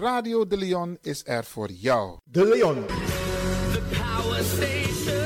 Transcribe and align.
Radio 0.00 0.46
De 0.46 0.56
Leon 0.56 0.98
is 1.02 1.22
er 1.26 1.44
voor 1.44 1.70
jou. 1.70 2.18
De 2.24 2.48
Leon. 2.48 2.86
The 3.72 3.82
Power 3.90 4.44
Station. 4.44 5.16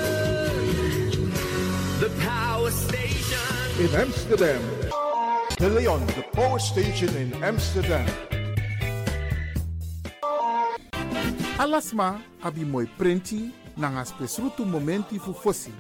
The 1.99 2.11
Power 2.25 2.73
Station. 2.73 3.79
In 3.79 4.01
Amsterdam. 4.01 4.61
De 5.57 5.71
Leon, 5.71 6.07
the 6.07 6.29
Power 6.31 6.61
Station 6.61 7.17
in 7.17 7.45
Amsterdam. 7.45 8.05
Alasma, 11.57 12.21
abi 12.41 12.65
mooi 12.65 12.89
prenti, 12.97 13.53
nanga 13.75 14.05
spesrutu 14.05 14.65
momenti 14.65 15.19
fu 15.19 15.33
fossi. 15.33 15.73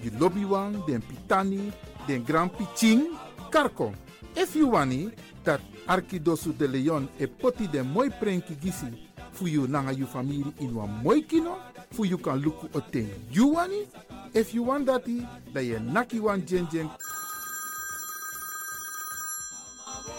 Di 0.00 0.10
lobby 0.18 0.46
den 0.86 1.02
pitani, 1.06 1.72
den 2.06 2.24
grand 2.24 2.50
pitching, 2.56 3.02
karko. 3.50 3.92
If 4.34 4.54
you 4.54 4.68
wani, 4.68 5.12
dat 5.44 5.60
Arkidosu 5.86 6.52
de 6.52 6.68
Leon 6.68 7.08
e 7.18 7.26
poti 7.26 7.68
den 7.68 7.86
moi 7.86 8.10
prenki 8.10 8.54
gisi 8.60 8.86
fu 9.32 9.46
nanga 9.66 9.92
you 9.92 10.06
family 10.06 10.44
in 10.60 10.74
wan 10.74 11.00
moi 11.02 11.22
kino, 11.22 11.58
fu 11.90 12.04
you 12.04 12.18
kan 12.18 12.40
luku 12.40 12.68
o 12.74 12.80
ten 12.80 13.08
you 13.30 13.54
wani. 13.54 13.86
If 14.34 14.54
you 14.54 14.62
want 14.62 14.86
dati, 14.86 15.26
da 15.52 15.60
ye 15.60 15.78
naki 15.78 16.20
wan 16.20 16.42
jen 16.46 16.66
jen 16.70 16.88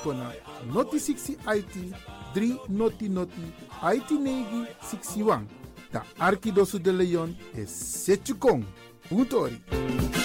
kona 0.04 0.31
noti 0.74 1.00
60 1.00 1.38
IT 1.48 1.96
3 2.36 2.70
noti 2.70 3.10
noti 3.10 3.54
IT 3.81 4.12
negi 4.12 4.68
61. 4.81 5.48
Da 5.92 6.04
Arkidosu 6.20 6.80
de 6.80 6.92
Leon 6.92 7.36
e. 7.56 7.66
Puntori. 9.10 9.62
Je 9.70 10.23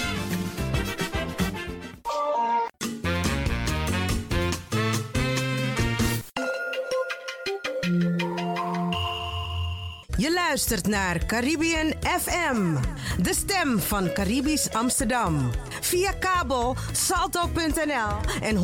luistert 10.59 10.87
naar 10.87 11.25
Caribbean 11.25 11.93
FM, 12.01 12.75
de 13.21 13.33
stem 13.33 13.79
van 13.79 14.13
Caribisch 14.13 14.73
Amsterdam. 14.73 15.49
Via 15.81 16.11
kabel 16.11 16.75
salto.nl 16.91 18.41
en 18.41 18.55
107.9 18.55 18.61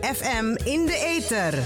FM 0.00 0.56
in 0.64 0.86
de 0.86 1.20
ether. 1.20 1.58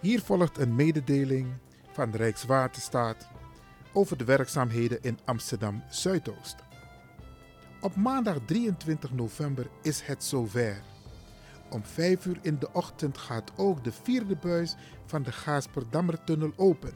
Hier 0.00 0.20
volgt 0.20 0.58
een 0.58 0.74
mededeling 0.74 1.46
van 1.92 2.10
de 2.10 2.16
Rijkswaterstaat 2.16 3.28
over 3.92 4.16
de 4.16 4.24
werkzaamheden 4.24 5.02
in 5.02 5.18
Amsterdam 5.24 5.82
Zuidoost. 5.90 6.56
Op 7.80 7.96
maandag 7.96 8.36
23 8.44 9.12
november 9.12 9.66
is 9.82 10.00
het 10.00 10.24
zover. 10.24 10.82
Om 11.70 11.84
5 11.84 12.26
uur 12.26 12.38
in 12.42 12.58
de 12.58 12.72
ochtend 12.72 13.18
gaat 13.18 13.52
ook 13.56 13.84
de 13.84 13.92
vierde 13.92 14.36
buis 14.36 14.74
van 15.06 15.22
de 15.22 15.32
Gaasperdammertunnel 15.32 16.52
open. 16.56 16.92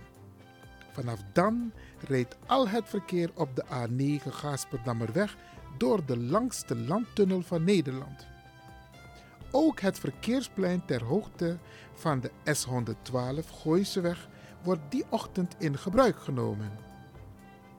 Vanaf 0.93 1.21
dan 1.33 1.73
rijdt 2.09 2.37
al 2.47 2.69
het 2.69 2.89
verkeer 2.89 3.31
op 3.35 3.57
de 3.57 3.65
A9 3.65 4.29
Gaasperdammerweg 4.29 5.37
door 5.79 6.07
de 6.07 6.19
langste 6.19 6.77
landtunnel 6.77 7.43
van 7.43 7.65
Nederland. 7.65 8.27
Ook 9.51 9.81
het 9.81 9.99
verkeersplein 9.99 10.85
ter 10.85 11.05
hoogte 11.05 11.59
van 11.93 12.21
de 12.21 12.31
S112 12.31 13.49
Gooiseweg 13.63 14.29
wordt 14.65 14.83
die 14.89 15.05
ochtend 15.09 15.55
in 15.59 15.79
gebruik 15.79 16.19
genomen. 16.19 16.71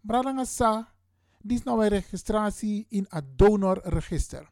Bradangasa, 0.02 0.94
dit 1.42 1.58
is 1.58 1.64
nou 1.64 1.88
registratie 1.88 2.86
in 2.90 3.06
het 3.10 3.38
donorregister. 3.38 4.52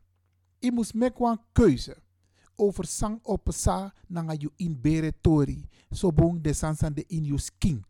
Je 0.59 0.71
moet 0.71 0.94
een 0.94 1.39
keuze 1.51 1.97
over 2.56 2.85
sang 2.85 3.39
sa 3.50 3.94
nanga 4.07 4.33
you 4.33 4.51
in 4.57 4.81
bere 4.81 5.13
tori, 5.21 5.68
so 5.91 6.12
bong 6.12 6.41
de 6.41 6.53
sansan 6.53 6.94
de 6.94 7.03
in 7.07 7.23
you 7.23 7.39
skin. 7.39 7.85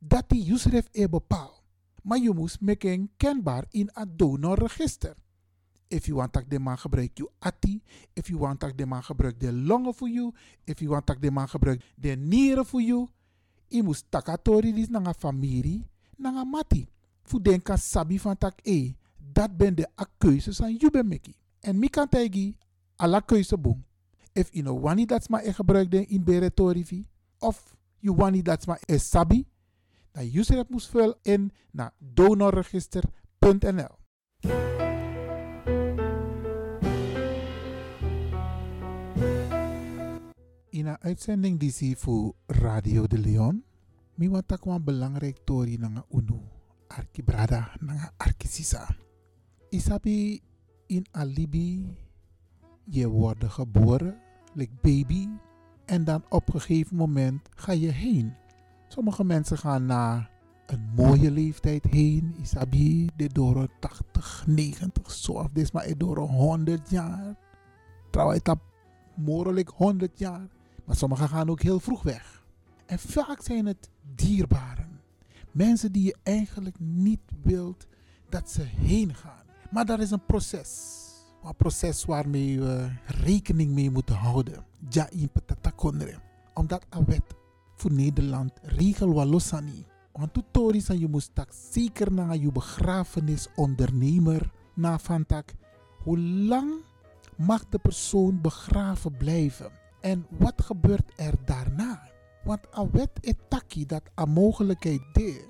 Dat 0.00 0.28
die 0.28 0.42
Yusref 0.42 0.88
e 0.92 1.08
bepaal. 1.08 1.62
Maar 2.02 2.18
je 2.18 2.32
moet 2.32 2.60
maken 2.60 3.10
kenbaar 3.16 3.64
in 3.70 3.90
het 3.92 4.18
donorregister. 4.18 5.14
If 5.88 6.06
you 6.06 6.16
want 6.16 6.32
dat 6.32 6.44
de 6.48 6.58
man 6.58 6.78
gebruik 6.78 7.10
je 7.18 7.30
ati. 7.38 7.82
If 8.12 8.28
you 8.28 8.38
want 8.38 8.60
dat 8.60 8.78
de 8.78 8.86
man 8.86 9.02
gebruik 9.02 9.40
de 9.40 9.52
longen 9.52 9.94
voor 9.94 10.08
you. 10.08 10.32
If 10.64 10.78
you 10.78 10.90
want 10.90 11.06
dat 11.06 11.22
de 11.22 11.30
man 11.30 11.48
gebruik 11.48 11.84
de 11.96 12.16
nieren 12.16 12.66
voor 12.66 12.82
you. 12.82 13.08
Je 13.68 13.82
moet 13.82 14.04
takatori 14.08 14.72
dis 14.72 14.88
nanga 14.88 15.14
familie. 15.14 15.86
Nanga 16.16 16.44
mati. 16.44 16.88
Fu 17.22 17.40
denka 17.42 17.76
sabi 17.76 18.20
van 18.20 18.38
tak 18.38 18.58
e. 18.62 18.94
Dat 19.32 19.56
ben 19.56 19.74
de 19.74 19.88
keuzes 20.18 20.62
aan 20.62 20.76
ben 20.90 21.08
meki. 21.08 21.34
En 21.60 21.78
mi 21.78 21.88
kan 21.88 22.08
tegi 22.08 22.56
ala 22.96 23.20
keuze 23.20 23.58
boom. 23.58 23.84
If 24.32 24.48
you 24.52 24.62
know 24.62 24.82
wani 24.82 25.06
dat 25.06 25.28
ma 25.28 25.42
e 25.42 25.52
gebruik 25.52 25.90
de 25.90 26.06
in 26.06 26.24
bere 26.24 26.54
torifi. 26.54 27.06
Of 27.38 27.76
you 27.98 28.16
wani 28.16 28.42
dat 28.42 28.66
ma 28.66 28.78
e 28.86 28.98
sabi. 28.98 29.46
User 30.12 30.56
het 30.56 30.68
moest 30.68 30.88
vullen 30.88 31.16
in 31.22 31.52
naar 31.70 31.92
donorregister.nl. 31.98 33.98
In 40.70 40.86
een 40.86 41.00
uitzending 41.00 41.58
die 41.58 41.96
voor 41.96 42.34
Radio 42.46 43.06
de 43.06 43.18
Leon, 43.18 43.64
mi 44.14 44.28
want 44.28 44.52
ook 44.52 44.64
een 44.64 44.84
belangrijk 44.84 45.38
tori 45.44 45.78
nanga 45.78 46.04
unu, 46.10 46.40
arkibrada 46.86 47.76
nanga 47.80 48.12
arkisisa. 48.16 48.96
Isabi 49.68 50.40
in 50.86 51.06
alibi, 51.10 51.96
je 52.84 53.08
wordt 53.08 53.44
geboren, 53.44 54.20
like 54.54 54.72
baby, 54.82 55.28
en 55.84 56.04
dan 56.04 56.24
op 56.28 56.54
een 56.54 56.60
gegeven 56.60 56.96
moment 56.96 57.48
ga 57.54 57.72
je 57.72 57.90
heen. 57.90 58.39
Sommige 58.92 59.24
mensen 59.24 59.58
gaan 59.58 59.86
na 59.86 60.28
een 60.66 60.90
mooie 60.96 61.30
leeftijd 61.30 61.84
heen, 61.84 62.34
isabi, 62.40 63.08
de 63.16 63.28
door 63.28 63.68
80, 63.80 64.44
90, 64.46 65.10
zo 65.10 65.48
dit 65.52 65.72
maar 65.72 65.96
door 65.96 66.18
100 66.18 66.90
jaar. 66.90 67.36
Trouwens, 68.10 68.42
dat 68.42 68.58
mogelijk 69.14 69.68
100 69.68 70.18
jaar. 70.18 70.48
Maar 70.84 70.96
sommigen 70.96 71.28
gaan 71.28 71.50
ook 71.50 71.62
heel 71.62 71.80
vroeg 71.80 72.02
weg. 72.02 72.44
En 72.86 72.98
vaak 72.98 73.42
zijn 73.42 73.66
het 73.66 73.90
dierbaren. 74.14 75.00
Mensen 75.50 75.92
die 75.92 76.04
je 76.04 76.16
eigenlijk 76.22 76.76
niet 76.78 77.32
wilt 77.42 77.86
dat 78.28 78.50
ze 78.50 78.62
heen 78.62 79.14
gaan. 79.14 79.44
Maar 79.70 79.86
dat 79.86 80.00
is 80.00 80.10
een 80.10 80.24
proces. 80.26 80.98
Een 81.44 81.56
proces 81.56 82.04
waarmee 82.04 82.60
we 82.60 82.90
rekening 83.06 83.72
mee 83.72 83.90
moeten 83.90 84.14
houden. 84.14 84.64
Ja, 84.88 85.10
in 85.10 85.30
patatakondre. 85.30 86.18
Omdat 86.54 86.86
een 86.90 87.04
wet 87.04 87.38
voor 87.80 87.92
Nederland 87.92 88.52
regel 88.62 89.12
walosani. 89.12 89.86
Want 90.12 90.34
tutorials 90.34 90.86
je 90.86 91.08
moest 91.08 91.34
tak 91.34 91.52
zeker 91.72 92.12
naar 92.12 92.36
je 92.36 92.52
begrafenisondernemer 92.52 94.50
na 94.74 94.98
van. 94.98 95.26
Hoe 96.02 96.18
lang 96.18 96.72
mag 97.36 97.68
de 97.68 97.78
persoon 97.78 98.40
begraven 98.40 99.16
blijven? 99.16 99.70
En 100.00 100.26
wat 100.38 100.62
gebeurt 100.62 101.12
er 101.16 101.34
daarna? 101.44 102.08
Want 102.44 102.60
a 102.78 102.90
wet 102.90 103.10
etaki 103.20 103.86
dat 103.86 104.02
a 104.18 104.24
mogelijkheid 104.24 105.02
de. 105.12 105.48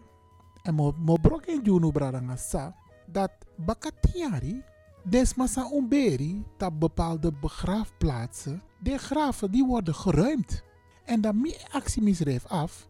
En 0.63 0.75
mo 0.75 0.95
mo 0.99 1.17
broken 1.17 1.63
juno 1.63 1.91
bradanga 1.91 2.37
sa 2.37 2.75
dat 3.07 3.33
bakatiari 3.57 4.63
Desmasa 5.05 5.71
umberi, 5.73 6.45
dat 6.57 6.79
bepaalde 6.79 7.33
begraafplaatsen, 7.33 8.63
de 8.79 8.99
graven 8.99 9.51
die 9.51 9.65
worden 9.65 9.95
geruimd. 9.95 10.63
En 11.11 11.21
dan 11.21 11.41
mi 11.41 11.51
actie 11.75 12.03
misreef 12.03 12.47
af, 12.47 12.87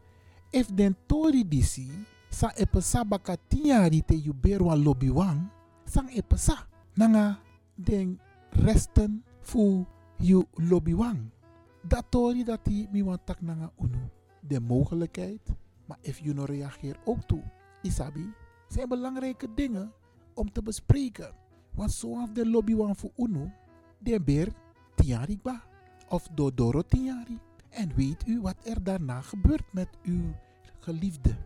if 0.52 0.68
den 0.68 0.96
tori 1.06 1.40
disi, 1.48 1.88
sa 2.28 2.52
epesa 2.52 3.00
baka 3.04 3.36
tiari 3.48 4.04
te 4.04 4.12
yuberu 4.12 4.68
an 4.68 4.82
lobiwang, 4.84 5.48
sang 5.88 6.12
epesa, 6.12 6.68
nanga 7.00 7.40
den 7.74 8.20
resten 8.60 9.24
fu 9.40 9.86
yu 10.20 10.44
lobiwang. 10.52 11.32
Dat 11.80 12.12
tori 12.12 12.44
dat 12.44 12.60
die 12.64 12.88
mi 12.92 13.00
wan 13.02 13.18
tak 13.24 13.40
nanga 13.40 13.72
unu. 13.80 14.04
De 14.40 14.60
mogelijkheid, 14.60 15.40
maar 15.88 15.98
if 16.00 16.20
you 16.20 16.34
no 16.34 16.44
reageer 16.44 16.96
ook 17.04 17.24
toe, 17.26 17.42
isabi, 17.82 18.32
zijn 18.68 18.88
belangrijke 18.88 19.54
dingen 19.54 19.92
om 20.34 20.52
te 20.52 20.62
bespreken. 20.62 21.32
Want 21.74 21.92
zoals 21.92 22.32
de 22.32 22.46
lobby 22.46 22.74
wan 22.74 22.96
voor 22.96 23.10
UNO, 23.16 23.50
de 23.98 24.20
beer 24.20 24.52
tiari 24.94 25.38
ba. 25.42 25.62
Of 26.08 26.28
dodoro 26.34 26.82
tiari. 26.82 27.38
En 27.70 27.94
weet 27.94 28.26
u 28.26 28.40
wat 28.40 28.56
er 28.64 28.82
daarna 28.82 29.20
gebeurt 29.20 29.72
met 29.72 29.88
uw 30.02 30.34
geliefde. 30.78 31.36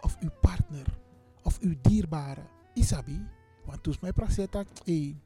Of 0.00 0.16
uw 0.20 0.30
partner. 0.40 0.98
Of 1.42 1.58
uw 1.60 1.74
dierbare. 1.80 2.42
Isabi. 2.74 3.26
Want 3.64 3.82
toen 3.82 3.96
mij 4.00 4.12
praat 4.12 4.80
hey, 4.84 5.16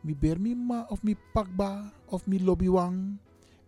beer 0.00 0.40
mi 0.40 0.54
ma 0.54 0.86
of 0.88 1.02
mi 1.02 1.16
pakba 1.32 1.92
of 2.04 2.26
mi 2.26 2.44
lobby 2.44 2.68
wang. 2.68 3.16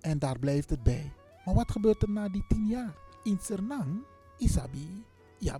En 0.00 0.18
daar 0.18 0.38
blijft 0.38 0.70
het 0.70 0.82
bij. 0.82 1.12
Maar 1.44 1.54
wat 1.54 1.70
gebeurt 1.70 2.02
er 2.02 2.10
na 2.10 2.28
die 2.28 2.44
tien 2.48 2.66
jaar? 2.66 2.94
In 3.22 3.38
Sernang, 3.40 4.02
Isabi, 4.38 5.04
ja, 5.38 5.58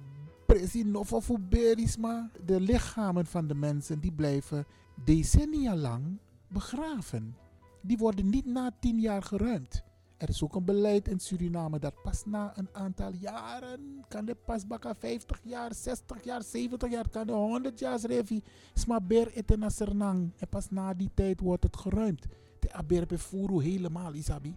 berisma. 1.48 2.30
De 2.44 2.60
lichamen 2.60 3.26
van 3.26 3.46
de 3.46 3.54
mensen 3.54 4.00
die 4.00 4.12
blijven 4.12 4.66
decennia 5.04 5.76
lang 5.76 6.18
begraven. 6.48 7.36
Die 7.82 7.96
worden 7.96 8.30
niet 8.30 8.46
na 8.46 8.70
tien 8.80 9.00
jaar 9.00 9.22
geruimd. 9.22 9.84
Er 10.16 10.28
is 10.28 10.42
ook 10.42 10.54
een 10.54 10.64
beleid 10.64 11.08
in 11.08 11.20
Suriname 11.20 11.78
dat 11.78 12.02
pas 12.02 12.24
na 12.24 12.52
een 12.58 12.68
aantal 12.72 13.12
jaren, 13.12 14.04
kan 14.08 14.24
de 14.24 14.34
pas 14.34 14.66
baka 14.66 14.94
50 14.94 15.40
jaar, 15.42 15.74
60 15.74 16.24
jaar, 16.24 16.42
70 16.42 16.90
jaar, 16.90 17.08
kan 17.08 17.26
de 17.26 17.32
100 17.32 17.78
jaar 17.78 18.00
revi, 18.00 18.42
sma 18.74 19.00
ber 19.00 19.32
eten 19.32 19.58
na 19.58 19.68
Sernang. 19.68 20.32
En 20.36 20.48
pas 20.48 20.70
na 20.70 20.94
die 20.94 21.10
tijd 21.14 21.40
wordt 21.40 21.62
het 21.62 21.76
geruimd. 21.76 22.26
De 22.58 22.72
aber 22.72 23.06
befuru 23.06 23.62
helemaal, 23.62 24.14
isabi. 24.14 24.54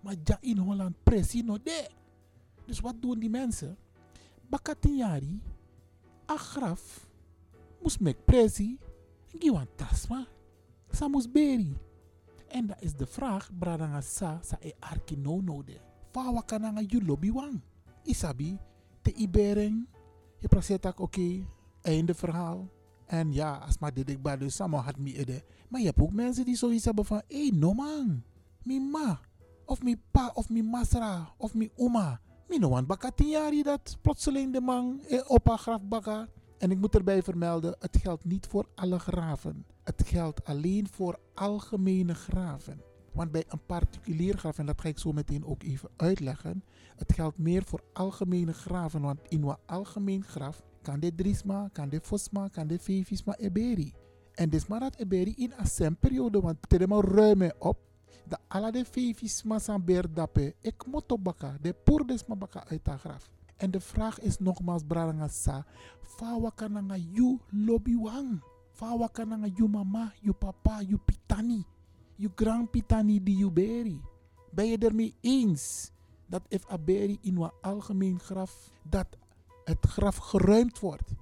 Maar 0.00 0.14
ja 0.24 0.38
in 0.40 0.58
Holland 0.58 0.94
precies 1.02 1.42
no 1.42 1.58
de. 1.62 1.88
Dus 2.66 2.80
wat 2.80 2.94
doen 3.00 3.18
die 3.18 3.30
mensen? 3.30 3.76
Baka 4.48 4.74
10 4.80 4.96
jaar, 4.96 5.22
a 6.30 6.36
graf, 6.36 7.08
moest 7.82 8.00
mek 8.00 8.24
presi, 8.24 8.78
giwan 9.26 9.68
tasma, 9.76 10.26
sa 10.90 11.08
moest 11.08 11.32
beri. 11.32 11.74
En 12.54 12.66
dat 12.66 12.76
is 12.80 12.94
de 12.94 13.06
vraag, 13.06 13.50
bradanga 13.58 14.00
sa, 14.00 14.38
sa 14.42 14.56
e 14.60 14.72
arki 14.78 15.16
no 15.16 15.40
no 15.40 15.62
de. 15.64 15.80
Fawa 16.10 16.42
kananga. 16.42 16.82
Isabi, 18.04 18.58
te 19.02 19.12
ibering, 19.12 19.88
je 20.38 20.48
praat 20.48 20.70
oké, 20.86 21.02
okay, 21.02 21.46
einde 21.82 22.14
verhaal. 22.14 22.68
En 23.06 23.32
ja, 23.32 23.56
als 23.56 23.78
maar 23.78 23.94
dit 23.94 24.10
ik 24.10 24.22
bij 24.22 24.36
dus 24.36 24.54
samen 24.54 24.80
had 24.80 24.98
me 24.98 25.16
ede. 25.16 25.42
Maar 25.68 25.80
je 25.80 25.86
hebt 25.86 26.00
ook 26.00 26.12
mensen 26.12 26.44
die 26.44 26.56
zoiets 26.56 26.84
hebben 26.84 27.04
van, 27.04 27.22
hé, 27.28 27.40
hey, 27.40 27.50
no 27.54 27.72
man, 27.72 28.22
mi 28.62 28.80
ma, 28.80 29.20
of 29.66 29.82
mi 29.82 29.96
pa, 30.10 30.30
of 30.34 30.48
mi 30.48 30.62
masra, 30.62 31.34
of 31.36 31.54
mi 31.54 31.70
oma. 31.76 32.20
Mi 32.48 32.58
no 32.58 32.68
want 32.68 32.86
baka 32.86 33.10
tien 33.10 33.28
jaar 33.28 33.62
dat 33.62 33.98
plotseling 34.00 34.52
de 34.52 34.60
man 34.60 35.00
eh, 35.00 35.30
op 35.30 35.48
haar 35.48 35.58
graf 35.58 35.82
baka. 35.82 36.28
En 36.58 36.70
ik 36.70 36.78
moet 36.78 36.94
erbij 36.94 37.22
vermelden, 37.22 37.76
het 37.78 37.96
geldt 37.96 38.24
niet 38.24 38.46
voor 38.46 38.68
alle 38.74 38.98
graven. 38.98 39.73
Het 39.84 40.02
geldt 40.06 40.44
alleen 40.44 40.88
voor 40.88 41.18
algemene 41.34 42.14
graven. 42.14 42.80
Want 43.12 43.32
bij 43.32 43.44
een 43.48 43.66
particulier 43.66 44.38
graf, 44.38 44.58
en 44.58 44.66
dat 44.66 44.80
ga 44.80 44.88
ik 44.88 44.98
zo 44.98 45.12
meteen 45.12 45.44
ook 45.44 45.62
even 45.62 45.88
uitleggen, 45.96 46.64
het 46.96 47.12
geldt 47.12 47.38
meer 47.38 47.64
voor 47.64 47.82
algemene 47.92 48.52
graven. 48.52 49.00
Want 49.00 49.20
in 49.28 49.42
een 49.42 49.56
algemeen 49.66 50.24
graf 50.24 50.62
kan 50.82 51.00
de 51.00 51.14
drisma, 51.14 51.68
kan 51.72 51.88
de 51.88 52.00
fosma, 52.00 52.48
kan 52.48 52.66
de 52.66 52.78
fevisma 52.78 53.36
eberi. 53.36 53.92
En 54.34 54.50
dus 54.50 54.66
maar 54.66 54.80
dat 54.80 54.96
eberi 54.96 55.34
in 55.36 55.52
een 55.78 55.96
periode, 55.96 56.40
want 56.40 56.56
het 56.60 56.80
is 56.80 56.86
ruim 56.88 57.52
op. 57.58 57.78
De 58.28 58.38
alle 58.48 58.72
de 58.72 58.84
fevisma 58.84 59.58
zijn 59.58 59.84
beerdappe, 59.84 60.54
ik 60.60 60.86
moet 60.86 61.22
baka, 61.22 61.56
de 61.60 61.74
poerdesma 61.84 62.36
baka 62.36 62.66
uit 62.66 62.84
de 62.84 62.98
graf. 62.98 63.30
En 63.56 63.70
de 63.70 63.80
vraag 63.80 64.20
is 64.20 64.38
nogmaals, 64.38 64.82
Brarangasa, 64.86 65.66
kananga 66.54 66.96
you. 66.96 67.38
Fawa 68.74 69.08
kananga 69.08 69.46
you 69.54 69.68
mama, 69.68 70.12
you 70.20 70.34
papa, 70.34 70.82
you 70.82 70.98
pitani, 70.98 71.64
you 72.16 72.30
grandpitani 72.34 73.22
die 73.22 73.36
you 73.36 73.50
beri. 73.50 74.00
Ben 74.50 74.66
je 74.66 74.78
ermee 74.78 75.14
eens 75.20 75.90
dat 76.26 76.42
if 76.48 76.70
a 76.70 76.78
beri 76.78 77.18
in 77.20 77.36
een 77.36 77.50
algemeen 77.62 78.18
graf, 78.18 78.72
dat 78.82 79.06
het 79.64 79.86
graf 79.86 80.16
geruimd 80.16 80.78
wordt? 80.78 81.14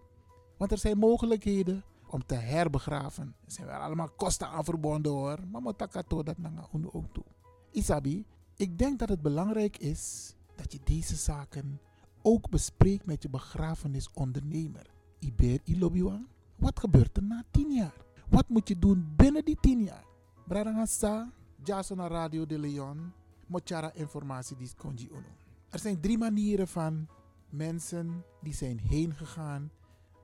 Want 0.57 0.73
er 0.73 0.79
zijn 0.79 0.99
mogelijkheden 0.99 1.85
om 2.07 2.27
te 2.27 2.35
herbegraven. 2.35 3.35
Er 3.45 3.53
zijn 3.53 3.67
wel 3.67 3.81
allemaal 3.81 4.11
kosten 4.17 4.49
aan 4.49 4.65
verbonden 4.65 5.13
hoor. 5.13 5.39
Maar 5.51 5.63
moet 5.63 5.79
dat 5.79 6.39
nanga 6.39 6.69
ook 6.73 7.13
toe. 7.13 7.25
Isabi, 7.71 8.25
ik 8.57 8.79
denk 8.79 8.99
dat 8.99 9.09
het 9.09 9.23
belangrijk 9.23 9.79
is 9.79 10.35
dat 10.55 10.73
je 10.73 10.79
deze 10.85 11.17
zaken 11.17 11.81
ook 12.23 12.51
bespreek 12.51 13.07
met 13.07 13.23
je 13.23 13.29
begrafenisondernemer. 13.29 14.87
Iber 15.19 15.59
Ilobiwan, 15.65 16.27
wat 16.63 16.81
gebeurt 16.81 17.17
er 17.17 17.23
na 17.23 17.45
tien 17.51 17.73
jaar? 17.73 18.05
Wat 18.29 18.49
moet 18.49 18.69
je 18.69 18.79
doen 18.79 19.13
binnen 19.17 19.45
die 19.45 19.57
tien 19.61 19.83
jaar? 19.83 20.05
Bradangasa, 20.47 21.33
Jason 21.63 22.01
Radio 22.01 22.47
de 22.47 22.59
Leon, 22.59 23.13
Mochara 23.47 23.93
informatie 23.93 24.57
die 24.57 24.71
konji 24.77 25.09
uno. 25.11 25.33
Er 25.71 25.79
zijn 25.79 26.01
drie 26.01 26.19
manieren 26.19 26.69
van 26.69 27.09
mensen 27.49 28.25
die 28.43 28.55
zijn 28.55 28.79
heen 28.79 29.15
gegaan 29.15 29.71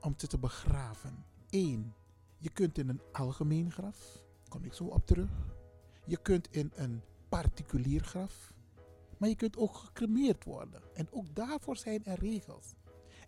om 0.01 0.13
ze 0.17 0.27
te 0.27 0.37
begraven. 0.37 1.25
Eén, 1.49 1.93
je 2.37 2.49
kunt 2.49 2.77
in 2.77 2.89
een 2.89 3.01
algemeen 3.11 3.71
graf, 3.71 4.23
kom 4.47 4.63
ik 4.63 4.73
zo 4.73 4.83
op 4.83 5.05
terug. 5.05 5.31
Je 6.05 6.17
kunt 6.17 6.47
in 6.51 6.71
een 6.75 7.01
particulier 7.29 8.03
graf. 8.03 8.53
Maar 9.17 9.29
je 9.29 9.35
kunt 9.35 9.57
ook 9.57 9.75
gecremeerd 9.75 10.43
worden. 10.43 10.81
En 10.93 11.07
ook 11.11 11.35
daarvoor 11.35 11.77
zijn 11.77 12.05
er 12.05 12.19
regels. 12.19 12.73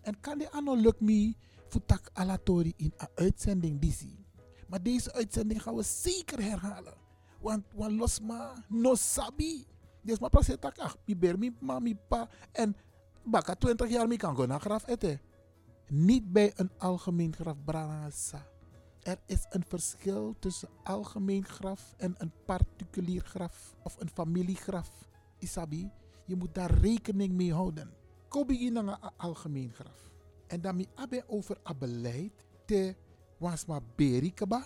En 0.01 0.19
kan 0.19 0.37
de 0.37 0.51
anno 0.51 0.75
lukt 0.75 1.01
me 1.01 1.33
futak 1.67 2.09
alatori 2.13 2.73
in 2.77 2.93
een 2.97 3.07
uitzending 3.15 3.79
die 3.79 4.19
Maar 4.67 4.83
deze 4.83 5.13
uitzending 5.13 5.61
gaan 5.61 5.75
we 5.75 5.83
zeker 5.83 6.41
herhalen. 6.41 6.93
Want 7.41 7.65
wan 7.75 7.95
losma 7.95 8.53
no 8.67 8.95
sabi. 8.95 9.65
Dus 10.01 10.19
maar 10.19 10.29
pas 10.29 10.49
tak 10.59 10.77
ach, 10.77 10.97
mi 11.05 11.17
ber 11.17 11.37
mi 11.37 11.51
ma 11.59 11.79
mi 11.79 11.95
pa 11.95 12.29
en 12.51 12.75
baka 13.23 13.55
20 13.55 13.89
jaar 13.89 14.07
mi 14.07 14.17
kan 14.17 14.35
go 14.35 14.45
naar 14.45 14.59
graf 14.59 14.87
eten. 14.87 15.21
Niet 15.87 16.31
bij 16.31 16.53
een 16.55 16.71
algemeen 16.77 17.35
graf 17.35 17.63
branasa. 17.63 18.47
Er 19.01 19.19
is 19.25 19.45
een 19.49 19.63
verschil 19.67 20.35
tussen 20.39 20.69
algemeen 20.83 21.45
graf 21.45 21.93
en 21.97 22.15
een 22.17 22.31
particulier 22.45 23.21
graf 23.21 23.75
of 23.83 23.95
een 23.99 24.09
familiegraf. 24.09 25.09
Isabi, 25.39 25.91
je 26.25 26.35
moet 26.35 26.55
daar 26.55 26.71
rekening 26.71 27.33
mee 27.33 27.53
houden. 27.53 28.00
Kobi 28.31 28.65
in 28.65 28.75
een 28.75 28.99
algemeen 29.17 29.71
graf. 29.73 30.11
En 30.47 30.61
dan 30.61 30.75
mi 30.75 30.87
abe 30.95 31.23
over 31.27 31.57
a 31.69 31.73
beleid 31.73 32.31
te 32.65 32.95
wasma 33.37 33.79
berikaba, 33.95 34.63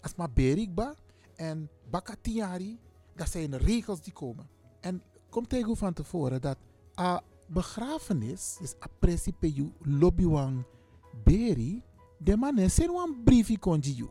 asma 0.00 0.28
berikba 0.28 0.94
en 1.36 1.68
bakatiari. 1.90 2.78
Dat 3.14 3.28
zijn 3.28 3.56
regels 3.56 4.00
die 4.00 4.12
komen. 4.12 4.48
En 4.80 5.02
kom 5.30 5.46
tegen 5.46 5.76
van 5.76 5.92
tevoren 5.92 6.40
dat 6.40 6.56
a 7.00 7.22
begrafenis 7.46 8.58
is 8.60 8.74
a 8.82 8.86
principe 8.98 9.52
you 9.52 9.72
lobbywan 9.80 10.64
beri. 11.24 11.82
De 12.18 12.36
man 12.36 12.58
is 12.58 12.78
een 12.78 13.20
briefje 13.24 13.58
konji 13.58 13.92
you. 13.92 14.10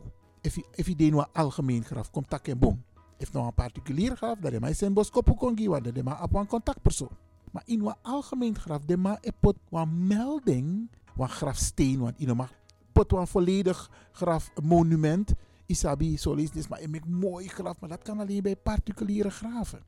If 0.74 0.86
je 0.86 0.94
een 0.96 1.32
algemeen 1.32 1.84
graf 1.84 2.10
komt 2.10 2.28
tak 2.28 2.48
en 2.48 2.58
boom. 2.58 2.84
If 3.18 3.32
nou 3.32 3.46
een 3.46 3.54
particulier 3.54 4.16
graf, 4.16 4.38
dat 4.38 4.52
is 4.52 4.58
maar 4.58 4.74
zijn 4.74 4.92
boskopu 4.92 5.34
kongi, 5.34 5.68
want 5.68 5.84
dat 5.84 5.96
is 5.96 6.02
maar 6.02 6.22
op 6.22 6.34
een 6.34 6.46
contactpersoon. 6.46 7.16
Maar 7.52 7.62
in 7.64 7.86
een 7.86 7.94
algemeen 8.02 8.58
graf, 8.58 8.84
de 8.84 8.96
maar 8.96 9.20
pot 9.40 9.56
een 9.70 10.06
melding, 10.06 10.90
een 11.16 11.28
grafsteen, 11.28 11.98
want 11.98 12.18
in 12.18 12.36
mag 12.36 12.52
pot 12.92 13.28
volledig 13.28 13.90
grafmonument. 14.12 15.32
Isabi, 15.66 16.16
solis, 16.16 16.50
dit 16.50 16.62
is 16.62 16.68
maar 16.68 16.80
een 16.80 17.02
mooi 17.06 17.48
graf, 17.48 17.80
maar 17.80 17.88
dat 17.88 18.02
kan 18.02 18.20
alleen 18.20 18.42
bij 18.42 18.56
particuliere 18.56 19.30
graven. 19.30 19.82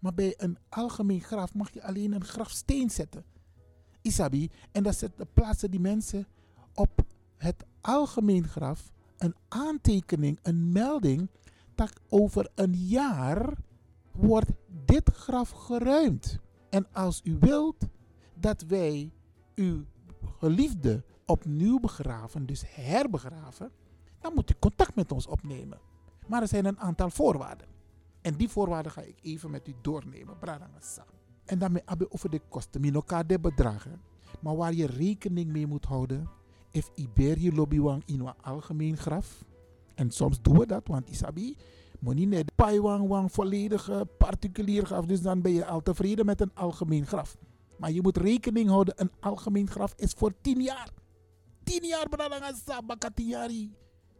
Maar 0.00 0.14
bij 0.14 0.34
een 0.36 0.58
algemeen 0.68 1.20
graf 1.20 1.54
mag 1.54 1.74
je 1.74 1.82
alleen 1.82 2.12
een 2.12 2.24
grafsteen 2.24 2.90
zetten. 2.90 3.24
Isabi, 4.02 4.50
en 4.72 4.82
dat 4.82 5.04
plaatsen 5.32 5.70
die 5.70 5.80
mensen 5.80 6.26
op 6.74 7.04
het 7.36 7.64
algemeen 7.80 8.48
graf 8.48 8.90
een 9.18 9.34
aantekening, 9.48 10.38
een 10.42 10.72
melding 10.72 11.28
dat 11.74 12.00
over 12.08 12.50
een 12.54 12.74
jaar 12.74 13.52
wordt 14.12 14.50
dit 14.84 15.10
graf 15.12 15.50
geruimd. 15.50 16.38
En 16.70 16.86
als 16.92 17.20
u 17.24 17.36
wilt 17.40 17.88
dat 18.34 18.62
wij 18.62 19.12
uw 19.54 19.84
geliefde 20.38 21.04
opnieuw 21.26 21.80
begraven, 21.80 22.46
dus 22.46 22.62
herbegraven, 22.66 23.70
dan 24.20 24.34
moet 24.34 24.50
u 24.50 24.54
contact 24.58 24.94
met 24.94 25.12
ons 25.12 25.26
opnemen. 25.26 25.78
Maar 26.26 26.42
er 26.42 26.48
zijn 26.48 26.64
een 26.64 26.80
aantal 26.80 27.10
voorwaarden. 27.10 27.66
En 28.20 28.34
die 28.34 28.48
voorwaarden 28.48 28.92
ga 28.92 29.00
ik 29.00 29.18
even 29.22 29.50
met 29.50 29.68
u 29.68 29.74
doornemen. 29.82 30.36
En 31.44 31.58
daarmee 31.58 31.82
hebben 31.84 32.12
over 32.12 32.30
de 32.30 32.40
kosten. 32.48 32.80
Minoka 32.80 33.22
de 33.22 33.40
bedragen. 33.40 34.00
Maar 34.40 34.56
waar 34.56 34.72
je 34.72 34.86
rekening 34.86 35.52
mee 35.52 35.66
moet 35.66 35.84
houden. 35.84 36.28
If 36.70 36.90
Iberi 36.94 37.54
lobbywang 37.54 38.02
in 38.06 38.20
een 38.20 38.42
algemeen 38.42 38.96
graf. 38.96 39.44
En 39.94 40.10
soms 40.10 40.42
doen 40.42 40.58
we 40.58 40.66
dat, 40.66 40.86
want 40.86 41.10
Isabi. 41.10 41.56
Moet 42.06 42.14
niet 42.14 42.28
net 42.28 42.54
paiwang 42.54 43.08
wang 43.08 43.32
volledige 43.32 44.08
particulier 44.18 44.86
graf. 44.86 45.04
Dus 45.04 45.20
dan 45.20 45.40
ben 45.42 45.52
je 45.52 45.66
al 45.66 45.82
tevreden 45.82 46.26
met 46.26 46.40
een 46.40 46.54
algemeen 46.54 47.06
graf. 47.06 47.36
Maar 47.78 47.92
je 47.92 48.02
moet 48.02 48.16
rekening 48.16 48.68
houden. 48.68 48.94
Een 48.96 49.10
algemeen 49.20 49.68
graf 49.70 49.94
is 49.96 50.12
voor 50.12 50.32
10 50.40 50.62
jaar. 50.62 50.90
10 51.62 51.84
jaar 51.86 52.08
Bradangasa. 52.08 52.80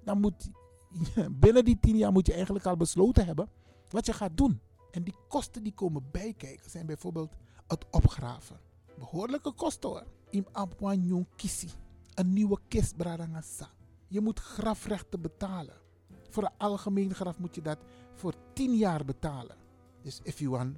Dan 0.04 0.20
moet 0.20 0.50
binnen 1.40 1.64
die 1.64 1.78
10 1.80 1.96
jaar 1.96 2.12
moet 2.12 2.26
je 2.26 2.32
eigenlijk 2.32 2.66
al 2.66 2.76
besloten 2.76 3.26
hebben 3.26 3.48
wat 3.88 4.06
je 4.06 4.12
gaat 4.12 4.36
doen. 4.36 4.60
En 4.90 5.02
die 5.02 5.14
kosten 5.28 5.62
die 5.62 5.74
komen 5.74 6.08
bijkijken 6.10 6.70
zijn 6.70 6.86
bijvoorbeeld 6.86 7.34
het 7.66 7.84
opgraven. 7.90 8.60
Behoorlijke 8.98 9.52
kosten 9.52 9.88
hoor. 9.90 10.06
Im 10.30 10.46
kisi. 11.36 11.68
Een 12.14 12.32
nieuwe 12.32 12.58
kist. 12.68 12.94
Je 14.08 14.20
moet 14.20 14.38
grafrechten 14.38 15.20
betalen. 15.20 15.84
Voor 16.36 16.44
een 16.44 16.58
algemeen 16.58 17.14
graf 17.14 17.38
moet 17.38 17.54
je 17.54 17.62
dat 17.62 17.78
voor 18.14 18.34
10 18.52 18.76
jaar 18.76 19.04
betalen. 19.04 19.56
Dus 20.02 20.20
if 20.22 20.38
you 20.38 20.50
want 20.50 20.76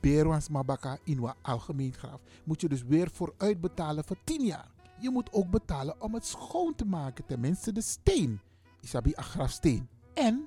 Berwans 0.00 0.48
Mabaka 0.48 0.98
in 1.04 1.18
een 1.18 1.34
algemeen 1.42 1.92
graf, 1.92 2.20
moet 2.44 2.60
je 2.60 2.68
dus 2.68 2.82
weer 2.82 3.10
vooruit 3.12 3.60
betalen 3.60 4.04
voor 4.04 4.16
10 4.24 4.44
jaar. 4.44 4.70
Je 5.00 5.10
moet 5.10 5.32
ook 5.32 5.50
betalen 5.50 6.00
om 6.00 6.14
het 6.14 6.26
schoon 6.26 6.74
te 6.74 6.84
maken, 6.84 7.26
tenminste 7.26 7.72
de 7.72 7.80
steen. 7.80 8.40
Isabi 8.80 9.12
een 9.14 9.22
grafsteen. 9.22 9.88
En 10.14 10.46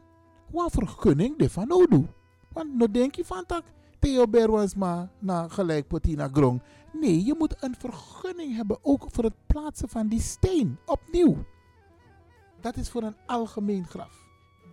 wat 0.51 0.71
vergunning 0.71 1.37
de 1.37 1.49
van 1.49 1.71
Odu. 1.71 2.07
Want 2.51 2.73
no 2.73 2.91
denk 2.91 3.15
je 3.15 3.25
van 3.25 3.45
tak, 3.45 3.63
Theo 3.99 4.27
Berwans 4.27 4.75
ma 4.75 5.09
na 5.19 5.47
gelijk 5.47 5.87
potina 5.87 6.29
grong. 6.33 6.61
Nee, 6.93 7.25
je 7.25 7.35
moet 7.37 7.63
een 7.63 7.75
vergunning 7.79 8.55
hebben 8.55 8.77
ook 8.81 9.05
voor 9.11 9.23
het 9.23 9.45
plaatsen 9.47 9.89
van 9.89 10.07
die 10.07 10.21
steen. 10.21 10.77
Opnieuw. 10.85 11.45
Dat 12.61 12.75
is 12.75 12.89
voor 12.89 13.03
een 13.03 13.17
algemeen 13.25 13.85
graf. 13.87 14.24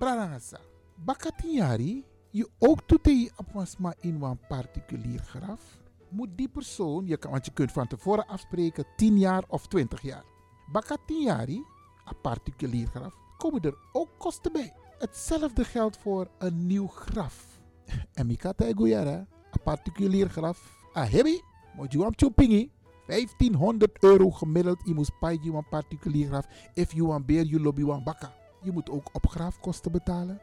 Brarangasa. 0.03 0.61
Bakatiari, 0.95 2.05
je 2.31 2.49
ook 2.59 2.89
doet 2.89 3.05
je 3.05 3.31
apmasma 3.37 3.95
in 4.01 4.23
een 4.23 4.39
particulier 4.49 5.21
graf. 5.21 5.79
Moet 6.09 6.29
die 6.37 6.49
persoon, 6.49 7.07
je 7.07 7.17
kan, 7.17 7.31
want 7.31 7.45
je 7.45 7.53
kunt 7.53 7.73
van 7.73 7.87
tevoren 7.87 8.27
afspreken 8.27 8.85
10 8.97 9.19
jaar 9.19 9.45
of 9.49 9.67
20 9.67 10.03
jaar. 10.03 10.25
Bakatiari, 10.73 11.57
een 12.05 12.21
particulier 12.23 12.87
graf, 12.87 13.15
komen 13.37 13.61
er 13.61 13.75
ook 13.93 14.09
kosten 14.19 14.53
bij. 14.53 14.73
Hetzelfde 14.99 15.65
geldt 15.65 15.97
voor 15.97 16.29
een 16.39 16.67
nieuw 16.67 16.87
graf. 16.87 17.61
En 18.13 18.27
Mikata 18.27 18.65
Eguyara, 18.65 19.27
een 19.51 19.63
particulier 19.65 20.29
graf. 20.29 20.79
Ah, 20.93 21.11
hebi, 21.11 21.41
moet 21.77 21.93
je 21.93 22.13
hem 22.17 22.35
pingi. 22.35 22.71
1500 23.07 24.03
euro 24.03 24.31
gemiddeld. 24.31 24.81
Je 24.85 24.95
moet 24.95 25.19
paai 25.21 25.41
een 25.43 25.69
particulier 25.71 26.27
graf. 26.27 26.47
If 26.75 26.93
you 26.93 27.07
want 27.07 27.27
beer, 27.27 27.45
you 27.45 27.63
lobby 27.63 27.83
want 27.83 28.05
bakka. 28.05 28.42
Je 28.63 28.73
moet 28.73 28.91
ook 28.91 29.09
opgraafkosten 29.13 29.93
betalen. 29.93 30.41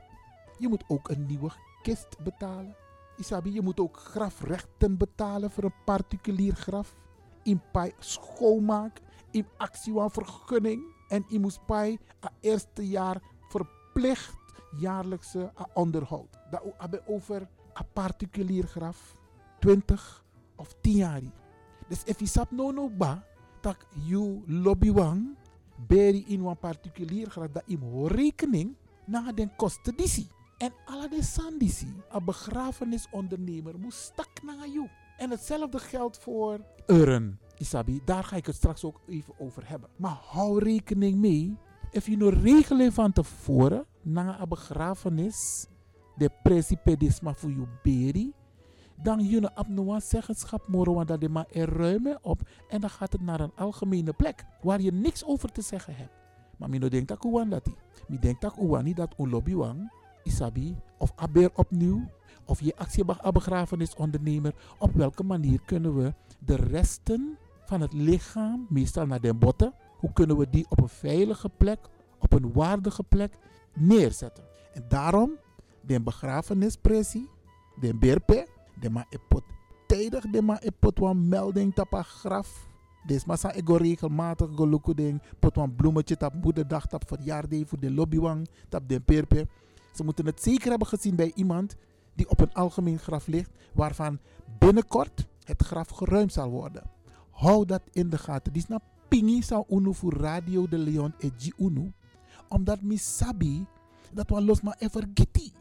Je 0.57 0.67
moet 0.67 0.83
ook 0.87 1.09
een 1.09 1.25
nieuwe 1.25 1.51
kist 1.81 2.23
betalen. 2.23 2.75
Isabi, 3.17 3.53
je 3.53 3.61
moet 3.61 3.79
ook 3.79 3.97
grafrechten 3.97 4.97
betalen 4.97 5.51
voor 5.51 5.63
een 5.63 5.83
particulier 5.85 6.55
graf. 6.55 6.95
In 7.43 7.61
pai 7.71 7.93
schoonmaak. 7.99 9.01
In 9.31 9.45
actie 9.57 9.93
vergunning. 9.95 10.83
En 11.07 11.25
je 11.27 11.39
moet 11.39 11.65
pai 11.65 11.99
het 12.19 12.31
eerste 12.39 12.87
jaar 12.87 13.21
verplicht 13.47 14.37
jaarlijkse 14.77 15.51
onderhoud. 15.73 16.37
Dat 16.49 16.61
hebben 16.77 17.07
over 17.07 17.47
een 17.73 17.85
particulier 17.93 18.67
graf 18.67 19.15
20 19.59 20.23
of 20.55 20.75
10 20.81 20.93
jaar. 20.95 21.21
Dus 21.87 22.03
if 22.03 22.19
je 22.19 22.25
sap 22.25 22.51
no 22.51 22.71
no 22.71 22.89
ba, 22.89 23.23
dat 23.61 23.77
you 24.05 24.43
lobby 24.45 24.91
wang, 24.91 25.37
beri 25.87 26.23
in 26.27 26.45
een 26.45 26.57
particulier 26.57 27.29
graf, 27.29 27.51
dat 27.51 27.63
je 27.65 28.07
rekening 28.07 28.75
na 29.05 29.31
den 29.31 29.55
kosten 29.55 29.95
disi. 29.95 30.27
En 30.57 30.73
alle 30.85 31.09
de 31.09 31.23
sandisi, 31.23 31.93
een 32.09 32.25
begrafenisondernemer, 32.25 33.79
moet 33.79 33.93
stak 33.93 34.41
naar 34.43 34.67
jou. 34.67 34.87
En 35.17 35.29
hetzelfde 35.29 35.79
geldt 35.79 36.17
voor 36.17 36.59
urn. 36.87 37.39
Isabi, 37.57 38.01
daar 38.05 38.23
ga 38.23 38.35
ik 38.35 38.45
het 38.45 38.55
straks 38.55 38.83
ook 38.83 38.99
even 39.07 39.33
over 39.39 39.69
hebben. 39.69 39.89
Maar 39.95 40.19
hou 40.25 40.63
rekening 40.63 41.17
mee, 41.17 41.57
if 41.91 42.05
je 42.05 42.17
nou 42.17 42.33
regelen 42.33 42.93
van 42.93 43.11
tevoren, 43.11 43.85
na 44.01 44.41
een 44.41 44.49
begrafenis, 44.49 45.67
de 46.15 46.29
principedisma 46.43 47.33
voor 47.33 47.49
je 47.49 47.67
beri, 47.83 48.33
dan 49.01 49.49
op 49.55 49.67
een 49.69 50.01
zeggenschap 50.01 50.67
moro, 50.67 50.93
want 50.93 51.07
dat 51.07 51.27
maar 51.27 51.45
er 51.51 51.77
ruimen 51.77 52.17
op 52.21 52.41
en 52.69 52.81
dan 52.81 52.89
gaat 52.89 53.11
het 53.11 53.21
naar 53.21 53.39
een 53.39 53.55
algemene 53.55 54.13
plek 54.13 54.45
waar 54.61 54.81
je 54.81 54.91
niks 54.91 55.25
over 55.25 55.51
te 55.51 55.61
zeggen 55.61 55.95
hebt. 55.95 56.11
Maar 56.57 56.69
mino 56.69 56.87
denkt 56.87 57.07
dat 57.07 57.25
uwan 57.25 57.49
dat 57.49 57.69
Mi 58.07 58.19
denkt 58.19 58.41
dat 58.41 58.57
uwan 58.57 58.83
niet 58.83 58.95
dat 58.95 59.13
un 59.17 59.29
lobby 59.29 59.53
wang, 59.53 59.91
isabi, 60.23 60.77
of 60.97 61.11
aber 61.15 61.49
opnieuw, 61.55 62.09
of 62.45 62.61
je 62.61 62.75
actie 62.75 63.05
begrafenisondernemer, 63.31 64.53
op 64.77 64.93
welke 64.93 65.23
manier 65.23 65.59
kunnen 65.65 65.95
we 65.95 66.13
de 66.39 66.55
resten 66.55 67.37
van 67.65 67.81
het 67.81 67.93
lichaam, 67.93 68.65
meestal 68.69 69.05
naar 69.05 69.21
de 69.21 69.33
botten, 69.33 69.73
hoe 69.97 70.13
kunnen 70.13 70.37
we 70.37 70.49
die 70.49 70.65
op 70.69 70.81
een 70.81 70.89
veilige 70.89 71.49
plek, 71.49 71.79
op 72.19 72.33
een 72.33 72.53
waardige 72.53 73.03
plek 73.03 73.37
neerzetten. 73.73 74.43
En 74.73 74.85
daarom, 74.87 75.31
de 75.81 76.01
begrafenispressie, 76.01 77.29
de 77.79 77.95
berpe, 77.95 78.47
de 78.79 78.89
ma 78.89 79.05
epot 79.09 79.43
tijdig, 79.87 80.29
de 80.29 80.41
ma 80.41 80.59
epot 80.61 80.99
wan 80.99 81.27
melding 81.27 81.73
tapa 81.73 82.01
graf. 82.01 82.67
Des 83.07 83.25
massa 83.25 83.53
ego 83.53 83.75
regelmatig 83.75 84.49
gelukkig 84.55 84.95
ding, 84.95 85.21
pot 85.39 85.55
wan 85.55 85.75
bloemetje 85.75 86.17
tap 86.17 86.33
moederdag, 86.33 86.85
tap 86.87 87.07
verjaardag 87.07 87.67
voor 87.67 87.79
de 87.79 87.91
lobbywang, 87.91 88.47
tap 88.69 88.89
de 88.89 89.01
berpe. 89.01 89.47
Ze 89.93 90.03
moeten 90.03 90.25
het 90.25 90.43
zeker 90.43 90.69
hebben 90.69 90.87
gezien 90.87 91.15
bij 91.15 91.31
iemand 91.35 91.75
die 92.13 92.29
op 92.29 92.39
een 92.39 92.53
algemeen 92.53 92.99
graf 92.99 93.27
ligt, 93.27 93.51
waarvan 93.73 94.19
binnenkort 94.59 95.27
het 95.43 95.63
graf 95.63 95.89
geruimd 95.89 96.33
zal 96.33 96.49
worden. 96.49 96.83
Hou 97.31 97.65
dat 97.65 97.81
in 97.91 98.09
de 98.09 98.17
gaten. 98.17 98.53
Die 98.53 98.61
is 98.61 98.67
na 98.67 98.79
pingi 99.07 99.41
sa 99.41 99.63
unu 99.69 99.93
voor 99.93 100.13
Radio 100.13 100.67
de 100.67 100.77
Leon 100.77 101.13
e 101.19 101.29
G 101.37 101.51
unu. 101.57 101.93
Omdat 102.47 102.81
mi 102.81 102.97
sabi 102.97 103.65
dat 104.13 104.29
we 104.29 104.41
los 104.41 104.61
maar 104.61 104.75
even 104.79 105.11
gitti. 105.13 105.53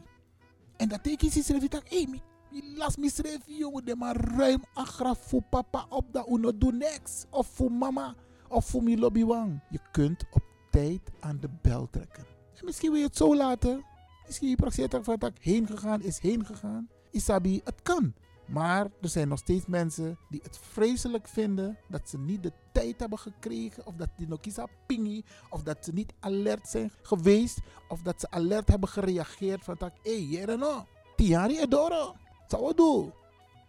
En 0.77 0.89
dat 0.89 1.03
teken 1.03 1.27
is 1.27 1.49
ik 1.49 1.81
hey, 1.83 2.07
mi, 2.09 2.21
mi 2.51 2.75
las 2.75 2.97
mi 2.97 3.09
schreef 3.09 3.41
jongen 3.45 3.85
de 3.85 3.95
maar 3.95 4.15
ruim 4.15 4.63
een 4.73 4.85
graf 4.85 5.19
voor 5.27 5.43
papa 5.49 5.85
op 5.89 6.13
dat 6.13 6.27
uno 6.27 6.57
doe 6.57 6.71
niks. 6.71 7.25
Of 7.29 7.47
voor 7.47 7.71
mama. 7.71 8.15
Of 8.47 8.65
voor 8.65 8.83
mi 8.83 8.99
lobbywang. 8.99 9.61
Je 9.69 9.79
kunt 9.91 10.25
op 10.31 10.43
tijd 10.71 11.01
aan 11.19 11.39
de 11.39 11.49
bel 11.61 11.89
trekken. 11.89 12.25
En 12.55 12.65
misschien 12.65 12.91
wil 12.91 12.99
je 12.99 13.05
het 13.05 13.17
zo 13.17 13.35
laten. 13.35 13.85
Misschien 14.25 14.49
je 14.49 14.55
praxeert 14.55 14.97
van 15.01 15.15
dat 15.19 15.31
heen 15.39 15.67
gegaan 15.67 16.01
is 16.01 16.19
heen 16.19 16.45
gegaan. 16.45 16.89
Isabi, 17.11 17.61
het 17.63 17.81
kan. 17.81 18.13
Maar 18.49 18.87
er 19.01 19.09
zijn 19.09 19.27
nog 19.27 19.39
steeds 19.39 19.65
mensen 19.65 20.17
die 20.29 20.39
het 20.43 20.57
vreselijk 20.57 21.27
vinden 21.27 21.77
dat 21.87 22.09
ze 22.09 22.17
niet 22.17 22.43
de 22.43 22.51
tijd 22.71 22.99
hebben 22.99 23.19
gekregen, 23.19 23.85
of 23.85 23.95
dat 23.95 24.09
die 24.17 24.27
nog 24.27 24.39
kisa 24.39 24.67
pingi, 24.87 25.23
of 25.49 25.63
dat 25.63 25.85
ze 25.85 25.91
niet 25.91 26.13
alert 26.19 26.67
zijn 26.67 26.91
geweest, 27.01 27.59
of 27.87 28.01
dat 28.01 28.19
ze 28.19 28.31
alert 28.31 28.67
hebben 28.67 28.89
gereageerd 28.89 29.63
van 29.63 29.75
dat, 29.77 29.91
hé, 30.03 30.25
hey, 30.25 30.55
no, 30.55 30.85
tiari 31.15 31.59
edoro, 31.59 32.15
zou 32.49 32.73
doen. 32.73 33.13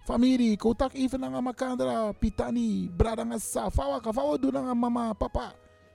Familie, 0.05 0.57
kotak 0.57 0.93
even 0.93 1.21
naar 1.21 1.43
makandra, 1.43 2.13
pitani, 2.13 2.91
bradanga 2.97 3.39
sa, 3.39 3.71
fawa, 3.71 4.01
fawa 4.13 4.37
doen 4.37 4.53
naar 4.53 4.77
mama, 4.77 5.13
papa. 5.13 5.53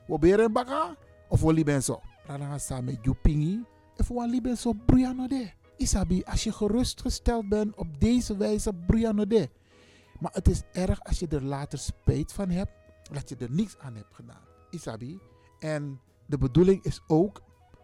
We 0.07 0.19
beren 0.19 0.53
baka, 0.53 0.95
of 1.29 1.41
we 1.41 1.53
lieben 1.53 1.83
zo. 1.83 2.01
Bradanga 2.25 2.57
sa 2.57 2.81
met 2.81 2.97
you 3.01 3.15
pingi, 3.21 3.65
of 3.97 4.07
we 4.07 4.27
lieben 4.27 4.57
zo, 4.57 4.73
bruyano 4.85 5.27
de. 5.27 5.51
Isabi, 5.77 6.23
als 6.23 6.43
je 6.43 6.51
gerustgesteld 6.51 7.49
bent 7.49 7.75
op 7.75 7.99
deze 7.99 8.37
wijze, 8.37 8.73
Brianode. 8.73 9.49
Maar 10.19 10.31
het 10.33 10.47
is 10.47 10.61
erg 10.71 11.03
als 11.03 11.19
je 11.19 11.27
er 11.27 11.43
later 11.43 11.79
spijt 11.79 12.33
van 12.33 12.49
hebt, 12.49 12.71
dat 13.11 13.29
je 13.29 13.35
er 13.35 13.51
niets 13.51 13.77
aan 13.79 13.95
hebt 13.95 14.13
gedaan. 14.15 14.41
Isabi. 14.69 15.19
En 15.59 15.99
de 16.25 16.37
bedoeling 16.37 16.83
is 16.83 17.01
ook 17.07 17.41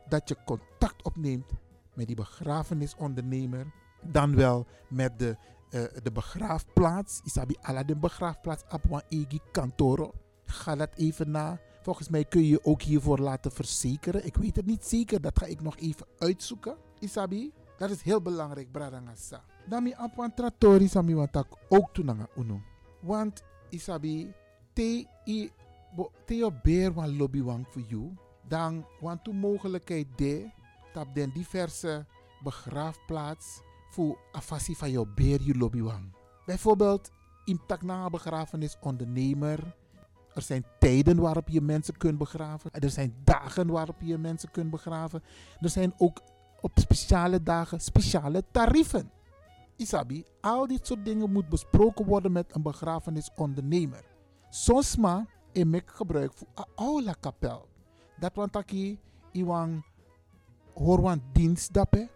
dat 0.08 0.30
je 0.30 0.38
contact 0.46 1.04
opneemt 1.04 1.52
met 1.94 2.08
die 2.08 2.16
begrafenisondernemer. 2.16 3.74
Dan 4.04 4.36
wel 4.36 4.66
met 4.90 5.20
de, 5.20 5.38
uh, 5.70 5.84
de 6.04 6.12
begraafplaats. 6.12 7.22
Isabi, 7.24 7.58
de 7.86 7.96
begraafplaats, 7.96 8.64
Apwa 8.68 9.02
Egi 9.10 9.40
Kantoro. 9.52 10.14
Ga 10.46 10.76
dat 10.76 10.90
even 10.96 11.32
na. 11.32 11.60
Volgens 11.82 12.10
mij 12.10 12.26
kun 12.26 12.42
je 12.42 12.50
je 12.50 12.66
ook 12.66 12.82
hiervoor 12.82 13.20
laten 13.20 13.52
verzekeren. 13.52 14.26
Ik 14.26 14.36
weet 14.36 14.56
het 14.56 14.66
niet 14.66 14.86
zeker, 14.86 15.22
dat 15.22 15.40
ga 15.40 15.46
ik 15.46 15.62
nog 15.62 15.78
even 15.78 16.06
uitzoeken. 16.18 16.76
Isabi. 17.00 17.52
Dat 17.78 17.90
is 17.90 18.02
heel 18.02 18.22
belangrijk, 18.22 18.72
bradangasa. 18.72 19.44
Dami 19.70 19.94
apwan 19.94 20.34
trattori 20.34 20.88
sami 20.88 21.16
watak 21.16 21.48
ook 21.70 21.94
tunanga 21.94 22.28
uno. 22.38 22.62
Want 23.02 23.44
isabi 23.70 24.34
te 24.74 25.08
i 25.26 25.52
yo 26.26 26.52
beer 26.64 26.94
wan 26.94 27.18
lobby 27.18 27.42
wang 27.42 27.68
voor 27.70 27.82
you. 27.82 28.14
dan 28.48 28.86
want 29.00 29.26
de 29.26 29.34
mogelijkheid 29.34 30.08
de 30.16 30.50
dat 30.94 31.08
den 31.14 31.32
diverse 31.34 32.06
begraafplaats 32.44 33.62
voor 33.92 34.18
afasi 34.32 34.76
van 34.76 34.92
jouw 34.92 35.06
beer 35.16 35.42
je 35.42 35.58
lobbywang. 35.58 36.14
Bijvoorbeeld 36.46 37.12
in 37.46 37.62
takna 37.68 38.10
begrafenis 38.10 38.78
ondernemer. 38.82 39.76
Er 40.34 40.42
zijn 40.42 40.66
tijden 40.80 41.20
waarop 41.20 41.48
je 41.48 41.62
mensen 41.62 41.98
kunt 41.98 42.18
begraven. 42.18 42.72
Er 42.72 42.90
zijn 42.90 43.16
dagen 43.24 43.68
waarop 43.68 44.02
je 44.02 44.18
mensen 44.18 44.52
kunt 44.52 44.70
begraven. 44.70 45.24
Er 45.60 45.70
zijn 45.70 45.94
ook 45.98 46.22
op 46.62 46.72
speciale 46.76 47.44
dagen 47.44 47.80
speciale 47.80 48.44
tarieven. 48.52 49.12
Isabi, 49.76 50.26
al 50.42 50.68
dit 50.68 50.88
soort 50.88 51.06
dingen 51.06 51.32
moet 51.32 51.50
besproken 51.50 52.06
worden 52.06 52.32
met 52.32 52.56
een 52.56 52.62
begrafenisondernemer. 52.62 54.04
Soms 54.50 54.96
maar 54.96 55.26
ik 55.52 55.84
gebruik 55.86 56.34
voor 56.34 56.48
een 56.56 56.66
aula 56.76 57.16
kapel. 57.20 57.68
Dat 58.20 58.36
want 58.36 58.56
aki 58.56 59.00
iwan 59.32 59.84
hoorwan 60.74 61.22
dienst 61.34 61.74
dappen. 61.74 62.10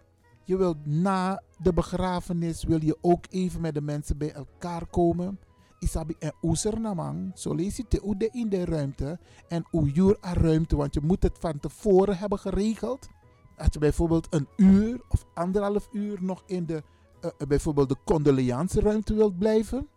Je 0.46 0.56
wilt 0.56 0.86
na 0.86 1.42
de 1.58 1.72
begrafenis 1.72 2.64
wil 2.64 2.84
je 2.84 2.98
ook 3.00 3.24
even 3.30 3.60
met 3.60 3.74
de 3.74 3.80
mensen 3.80 4.18
bij 4.18 4.32
elkaar 4.32 4.86
komen. 4.86 5.38
Isabi 5.78 6.14
en 6.18 6.32
oeser 6.42 6.80
namang. 6.80 7.32
Zo 7.34 7.54
lees 7.54 7.84
in 8.30 8.48
de 8.48 8.64
ruimte 8.64 9.18
en 9.48 9.66
uur 9.72 10.16
aan 10.20 10.34
ruimte. 10.34 10.76
Want 10.76 10.94
je 10.94 11.00
moet 11.02 11.22
het 11.22 11.38
van 11.38 11.60
tevoren 11.60 12.18
hebben 12.18 12.38
geregeld. 12.38 13.08
Als 13.56 13.68
je 13.70 13.78
bijvoorbeeld 13.78 14.26
een 14.30 14.48
uur 14.56 15.00
of 15.08 15.24
anderhalf 15.34 15.88
uur 15.92 16.18
nog 16.22 16.42
in 16.46 16.66
de 16.66 16.82
uh, 17.24 17.30
bijvoorbeeld 17.48 17.88
de 17.88 17.96
condoleance 18.04 18.80
ruimte 18.80 19.14
wilt 19.14 19.38
blijven. 19.38 19.88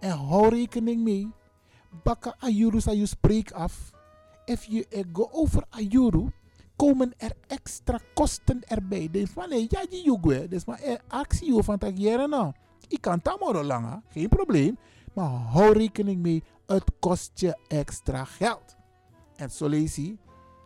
En 0.00 0.10
hou 0.10 0.48
rekening 0.48 1.02
mee. 1.02 1.32
Bakka 2.02 2.34
ayuru 2.38 2.80
sa 2.80 2.90
je 2.90 3.06
spreek 3.06 3.52
af. 3.52 3.90
If 4.44 4.64
je 4.64 5.06
go 5.12 5.28
over 5.32 5.64
ayuru, 5.70 6.26
komen 6.86 7.12
er 7.16 7.32
extra 7.46 8.00
kosten 8.14 8.60
erbij. 8.66 9.08
Dus 9.10 9.30
van 9.30 9.48
nee, 9.48 9.66
ja, 9.68 9.86
die 9.90 10.04
jugwe. 10.04 10.48
Dus 10.48 10.64
maar 10.64 10.80
er 10.80 11.00
actie 11.08 11.62
van 11.62 11.78
tak 11.78 11.96
nou. 11.96 12.52
Ik 12.88 13.00
kan 13.00 13.22
tamoro 13.22 13.62
langer, 13.64 14.02
geen 14.08 14.28
probleem. 14.28 14.78
Maar 15.14 15.28
hou 15.28 15.72
rekening 15.72 16.22
mee, 16.22 16.42
het 16.66 16.90
kost 17.00 17.30
je 17.34 17.58
extra 17.68 18.24
geld. 18.24 18.76
En 19.36 19.50
zo 19.50 19.66
lees 19.66 19.96
je, 19.96 20.16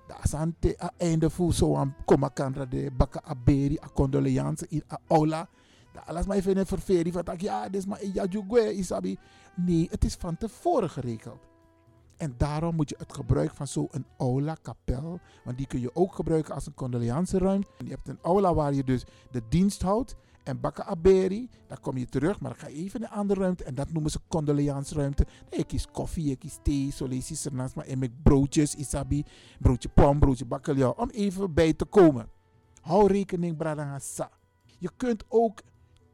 dat 0.07 0.19
is 0.25 0.35
aan 0.35 0.57
het 0.61 0.91
einde 0.97 1.31
voor 1.31 1.53
zo'n 1.53 1.95
komakandra 2.05 2.65
de 2.65 2.91
bakka 2.97 3.23
aberi, 3.23 3.79
a 3.85 3.89
condoleance 3.95 4.67
in 4.69 4.83
a 4.93 4.99
aula. 5.09 5.49
Dat 5.93 6.07
alles 6.07 6.27
maar 6.27 6.37
even 6.37 6.57
een 6.57 6.67
ververing 6.67 7.15
van, 7.15 7.35
ja, 7.37 7.69
dit 7.69 7.81
is 7.81 7.87
maar 7.87 8.07
ja, 8.07 8.25
jugwe, 8.25 8.75
isabi. 8.75 9.19
Nee, 9.57 9.89
het 9.91 10.05
is 10.05 10.15
van 10.15 10.37
tevoren 10.37 10.91
geregeld. 10.91 11.52
En 12.23 12.35
daarom 12.37 12.75
moet 12.75 12.89
je 12.89 12.95
het 12.99 13.15
gebruik 13.15 13.55
van 13.55 13.67
zo'n 13.67 14.07
aula, 14.19 14.57
kapel, 14.63 15.21
want 15.45 15.57
die 15.57 15.67
kun 15.67 15.81
je 15.81 15.95
ook 15.95 16.15
gebruiken 16.15 16.55
als 16.55 16.67
een 16.67 16.75
condoleanceruimte. 16.75 17.69
Je 17.85 17.91
hebt 17.91 18.09
een 18.09 18.19
aula 18.23 18.55
waar 18.55 18.75
je 18.75 18.85
dus 18.85 19.05
de 19.31 19.43
dienst 19.49 19.83
houdt. 19.83 20.15
En 20.43 20.61
bakken 20.61 20.87
aberi, 20.87 21.49
dan 21.67 21.81
kom 21.81 21.97
je 21.97 22.07
terug, 22.07 22.41
maar 22.41 22.51
dan 22.51 22.61
ga 22.61 22.67
je 22.67 22.75
even 22.75 23.01
in 23.01 23.07
een 23.07 23.13
andere 23.13 23.41
ruimte. 23.41 23.65
En 23.65 23.75
dat 23.75 23.93
noemen 23.93 24.11
ze 24.11 24.19
condoleansruimte. 24.29 25.27
Je 25.51 25.65
kiest 25.65 25.91
koffie, 25.91 26.29
je 26.29 26.37
kiest 26.37 26.65
thee, 26.65 26.93
je 26.97 27.41
ernaast. 27.45 27.75
Maar 27.75 27.87
en 27.87 28.21
broodjes, 28.23 28.75
isabi, 28.75 29.25
broodje 29.61 29.89
pom, 29.89 30.19
broodje 30.19 30.45
bakkeljauw, 30.45 30.93
om 30.93 31.11
even 31.11 31.55
bij 31.55 31.73
te 31.73 31.85
komen. 31.85 32.29
Hou 32.81 33.07
rekening, 33.07 33.57
bradangasa. 33.57 34.31
Je 34.79 34.91
kunt 34.97 35.25
ook 35.29 35.63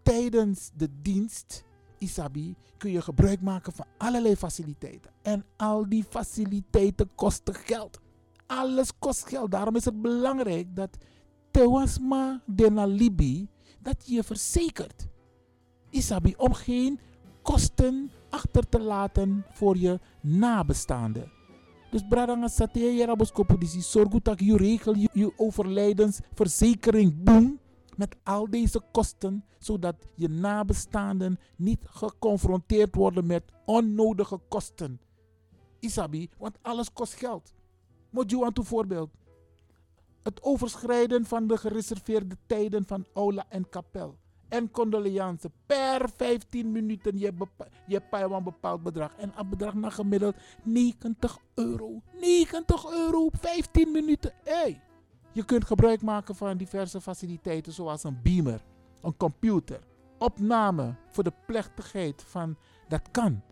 tijdens 0.02 0.70
de 0.74 0.88
dienst 1.02 1.64
Isabi, 1.98 2.56
kun 2.76 2.90
je 2.90 3.02
gebruik 3.02 3.40
maken 3.40 3.72
van 3.72 3.86
allerlei 3.96 4.36
faciliteiten. 4.36 5.10
En 5.22 5.44
al 5.56 5.88
die 5.88 6.04
faciliteiten 6.04 7.10
kosten 7.14 7.54
geld. 7.54 8.00
Alles 8.46 8.98
kost 8.98 9.28
geld. 9.28 9.50
Daarom 9.50 9.76
is 9.76 9.84
het 9.84 10.02
belangrijk 10.02 10.76
dat 10.76 10.98
Tewasma 11.50 12.42
de 12.46 12.70
Nalibi, 12.70 13.48
dat 13.78 14.02
je 14.06 14.22
verzekert. 14.22 15.06
Isabi, 15.90 16.34
om 16.36 16.52
geen 16.52 17.00
kosten 17.42 18.10
achter 18.30 18.68
te 18.68 18.80
laten 18.80 19.44
voor 19.50 19.76
je 19.76 20.00
nabestaanden. 20.20 21.32
Dus 21.90 22.02
bradanga 22.08 22.48
sate 22.48 22.78
je 22.78 23.06
raboskopo 23.06 23.58
disi 23.58 23.80
zorg 23.80 24.08
dat 24.08 24.40
je 24.40 24.56
regel 24.56 24.94
je, 24.96 25.32
overlijdensverzekering 25.36 27.22
boem 27.22 27.58
met 27.98 28.16
al 28.22 28.50
deze 28.50 28.80
kosten, 28.92 29.44
zodat 29.58 29.94
je 30.14 30.28
nabestaanden 30.28 31.38
niet 31.56 31.84
geconfronteerd 31.84 32.94
worden 32.94 33.26
met 33.26 33.42
onnodige 33.64 34.40
kosten. 34.48 35.00
Isabi, 35.78 36.30
want 36.38 36.58
alles 36.62 36.92
kost 36.92 37.14
geld. 37.14 37.52
Moet 38.10 38.30
je 38.30 38.44
aan 38.44 38.52
voorbeeld. 38.64 39.10
Het 40.22 40.42
overschrijden 40.42 41.24
van 41.24 41.46
de 41.46 41.56
gereserveerde 41.56 42.36
tijden 42.46 42.86
van 42.86 43.06
aula 43.12 43.44
en 43.48 43.68
kapel. 43.68 44.18
En 44.48 44.70
condoleance. 44.70 45.50
Per 45.66 46.08
15 46.16 46.72
minuten 46.72 47.18
je, 47.18 47.32
je 47.86 48.02
een 48.10 48.44
bepaald 48.44 48.82
bedrag. 48.82 49.14
En 49.16 49.32
een 49.36 49.48
bedrag 49.48 49.74
naar 49.74 49.92
gemiddeld 49.92 50.36
90 50.62 51.38
euro. 51.54 52.02
90 52.20 52.90
euro, 52.90 53.28
15 53.32 53.90
minuten. 53.90 54.32
Hey. 54.44 54.87
Je 55.38 55.44
kunt 55.44 55.64
gebruik 55.64 56.02
maken 56.02 56.34
van 56.34 56.56
diverse 56.56 57.00
faciliteiten 57.00 57.72
zoals 57.72 58.04
een 58.04 58.18
beamer, 58.22 58.60
een 59.02 59.16
computer, 59.16 59.80
opname 60.18 60.94
voor 61.10 61.24
de 61.24 61.32
plechtigheid 61.46 62.22
van 62.26 62.56
dat 62.88 63.10
kan. 63.10 63.42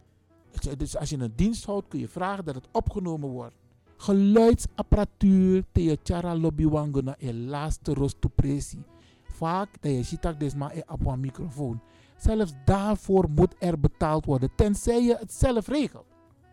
Dus 0.77 0.97
als 0.97 1.11
je 1.11 1.19
een 1.19 1.33
dienst 1.37 1.65
houdt 1.65 1.89
kun 1.89 1.99
je 1.99 2.09
vragen 2.09 2.45
dat 2.45 2.55
het 2.55 2.69
opgenomen 2.73 3.29
wordt. 3.29 3.55
Geluidsapparatuur 3.97 5.65
te 5.73 5.99
chara 6.03 6.37
lobby 6.37 6.67
wango 6.67 7.01
na 7.01 7.15
je 7.19 7.35
laatste 7.35 7.95
rostopresi. 7.95 8.85
Vaak 9.23 9.69
dat 9.81 9.93
je 9.93 10.03
ziet 10.03 10.23
dat 10.23 10.55
maar 10.55 10.75
op 10.87 11.07
een 11.07 11.21
microfoon. 11.21 11.81
Zelfs 12.17 12.53
daarvoor 12.65 13.31
moet 13.31 13.55
er 13.59 13.81
betaald 13.81 14.25
worden, 14.25 14.51
tenzij 14.55 15.03
je 15.03 15.17
het 15.17 15.33
zelf 15.33 15.67
regelt. 15.67 16.07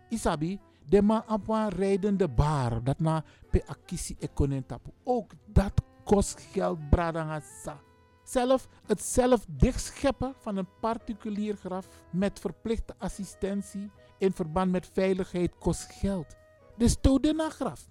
Isabi, 0.10 0.60
de 0.86 1.02
man 1.02 1.24
op 1.28 1.50
een 1.50 1.69
rijdende 1.69 2.28
bar. 2.28 2.84
Dat 2.84 3.00
na 3.00 3.24
pe 3.50 3.63
akisi 3.67 4.15
ekonen 4.19 4.65
tapu. 4.65 4.89
Ook 5.04 5.32
dat 5.46 5.82
kost 6.04 6.41
geld 6.52 6.89
bradangasa. 6.89 7.80
Zelf, 8.24 8.67
het 8.86 9.02
zelf 9.02 9.46
dichtscheppen 9.48 10.34
van 10.39 10.58
een 10.58 10.67
particulier 10.80 11.56
graf 11.56 11.88
met 12.10 12.39
verplichte 12.39 12.96
assistentie 12.98 13.91
in 14.17 14.34
verband 14.34 14.72
met 14.72 14.89
veiligheid 14.93 15.58
kost 15.58 15.91
geld. 15.91 16.36
Dus 16.78 16.96
to 17.02 17.19
de 17.19 17.34
na 17.34 17.50
graf. 17.50 17.89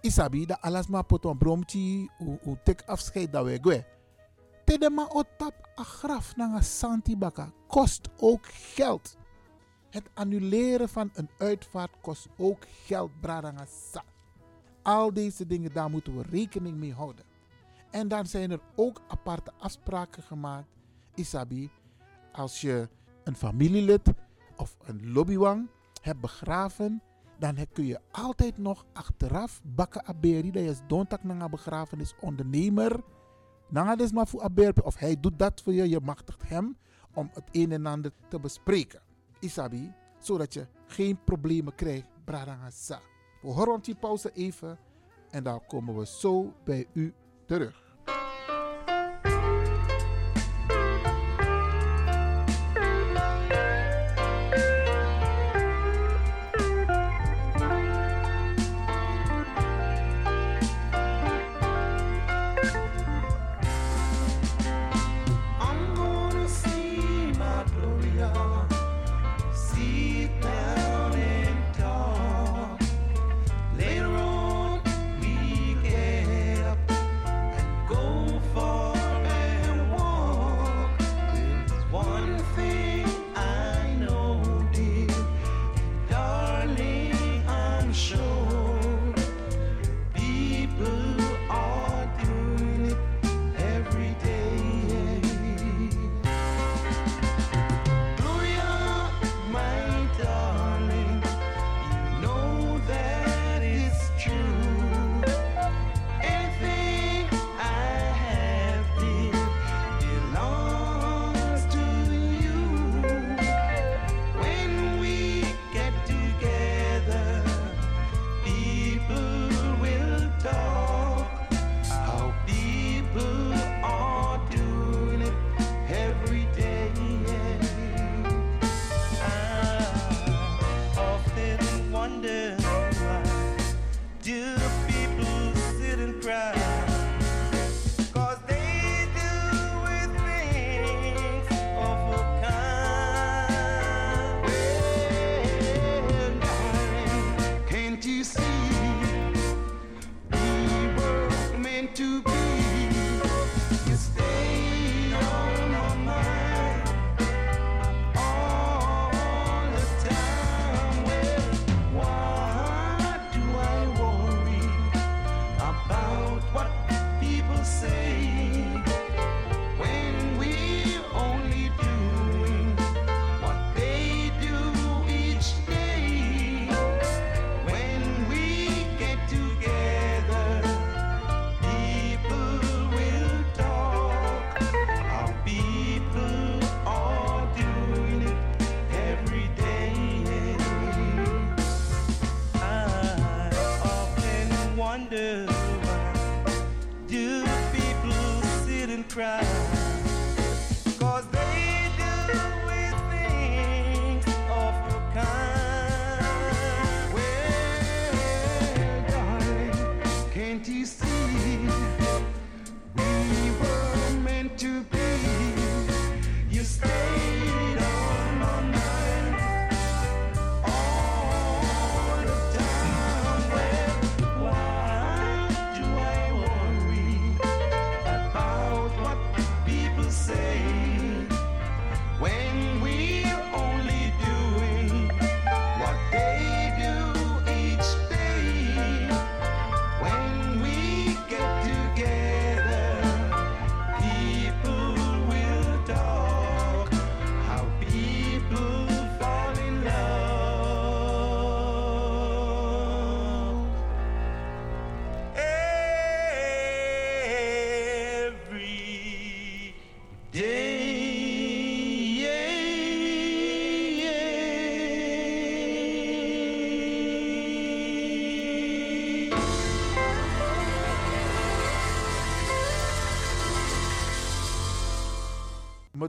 Isabi, 0.00 0.46
dat 0.46 0.60
alles 0.60 0.86
maar 0.86 1.04
pot 1.04 1.24
een 1.24 1.38
bromtje, 1.38 2.08
u 2.44 2.56
tek 2.64 2.82
afscheid 2.86 3.32
dat 3.32 3.44
we 3.44 3.58
gwe. 3.60 3.84
Te 4.64 4.78
de 4.78 4.90
ma 4.90 5.08
otap 5.08 5.68
a 5.78 5.82
graf 5.82 6.36
na 6.36 6.54
een 6.54 6.64
santibaka 6.64 7.52
kost 7.66 8.08
ook 8.16 8.46
geld. 8.46 9.16
Het 9.90 10.08
annuleren 10.14 10.88
van 10.88 11.10
een 11.14 11.28
uitvaart 11.38 12.00
kost 12.00 12.28
ook 12.36 12.64
geld, 12.84 13.20
bradangasa. 13.20 14.04
Al 14.82 15.12
deze 15.12 15.46
dingen, 15.46 15.72
daar 15.72 15.90
moeten 15.90 16.16
we 16.16 16.22
rekening 16.30 16.76
mee 16.76 16.92
houden. 16.92 17.24
En 17.90 18.08
dan 18.08 18.26
zijn 18.26 18.50
er 18.50 18.60
ook 18.74 19.00
aparte 19.08 19.52
afspraken 19.58 20.22
gemaakt. 20.22 20.68
Isabi, 21.14 21.70
als 22.32 22.60
je 22.60 22.88
een 23.24 23.36
familielid 23.36 24.12
of 24.56 24.76
een 24.84 25.12
lobbywang 25.12 25.68
hebt 26.02 26.20
begraven, 26.20 27.02
dan 27.38 27.56
kun 27.72 27.86
je 27.86 28.00
altijd 28.10 28.58
nog 28.58 28.84
achteraf 28.92 29.60
bakken 29.64 30.06
aberi. 30.06 30.50
Dat 30.50 30.62
is 30.62 30.80
dontak 30.86 31.22
na 31.22 31.48
begrafenis 31.48 32.14
ondernemer. 32.20 33.00
Maar 33.68 34.26
voor 34.26 34.42
aberi. 34.42 34.80
Of 34.82 34.96
hij 34.96 35.20
doet 35.20 35.38
dat 35.38 35.62
voor 35.62 35.72
je. 35.72 35.88
Je 35.88 36.00
machtigt 36.00 36.48
hem 36.48 36.76
om 37.14 37.30
het 37.32 37.44
een 37.52 37.72
en 37.72 37.86
ander 37.86 38.12
te 38.28 38.40
bespreken. 38.40 39.07
Isabi, 39.40 39.92
zodat 40.18 40.54
je 40.54 40.66
geen 40.86 41.18
problemen 41.24 41.74
krijgt. 41.74 42.08
Bradangasa. 42.24 43.00
We 43.42 43.48
horen 43.48 43.80
die 43.80 43.94
pauze 43.94 44.32
even 44.34 44.78
en 45.30 45.42
dan 45.42 45.66
komen 45.66 45.96
we 45.96 46.06
zo 46.06 46.54
bij 46.64 46.86
u 46.92 47.14
terug. 47.46 47.87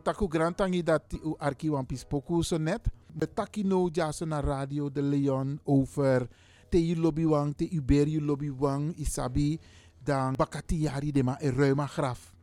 Motaku 0.09 0.27
grantangi 0.27 0.81
dat 0.83 1.13
u 1.21 1.35
arki 1.37 1.69
wan 1.69 1.85
pispoku 1.85 2.41
so 2.41 2.57
net. 2.57 2.89
Betaki 3.13 3.63
no 3.63 3.89
jaso 3.93 4.25
na 4.25 4.39
radio 4.41 4.89
de 4.89 5.01
Leon 5.01 5.59
over 5.63 6.27
te 6.69 6.77
u 6.77 6.95
lobby 6.95 7.25
wang, 7.25 7.55
te 7.55 7.69
u 7.71 7.81
ber 7.81 8.07
u 8.07 8.19
lobby 8.19 8.49
wang, 8.49 8.93
isabi 8.97 9.59
dan 10.03 10.33
bakati 10.33 10.81
yari 10.81 11.11
de 11.11 11.23
ma 11.23 11.37
e 11.39 11.51
ruima 11.51 11.85
graf. 11.85 12.33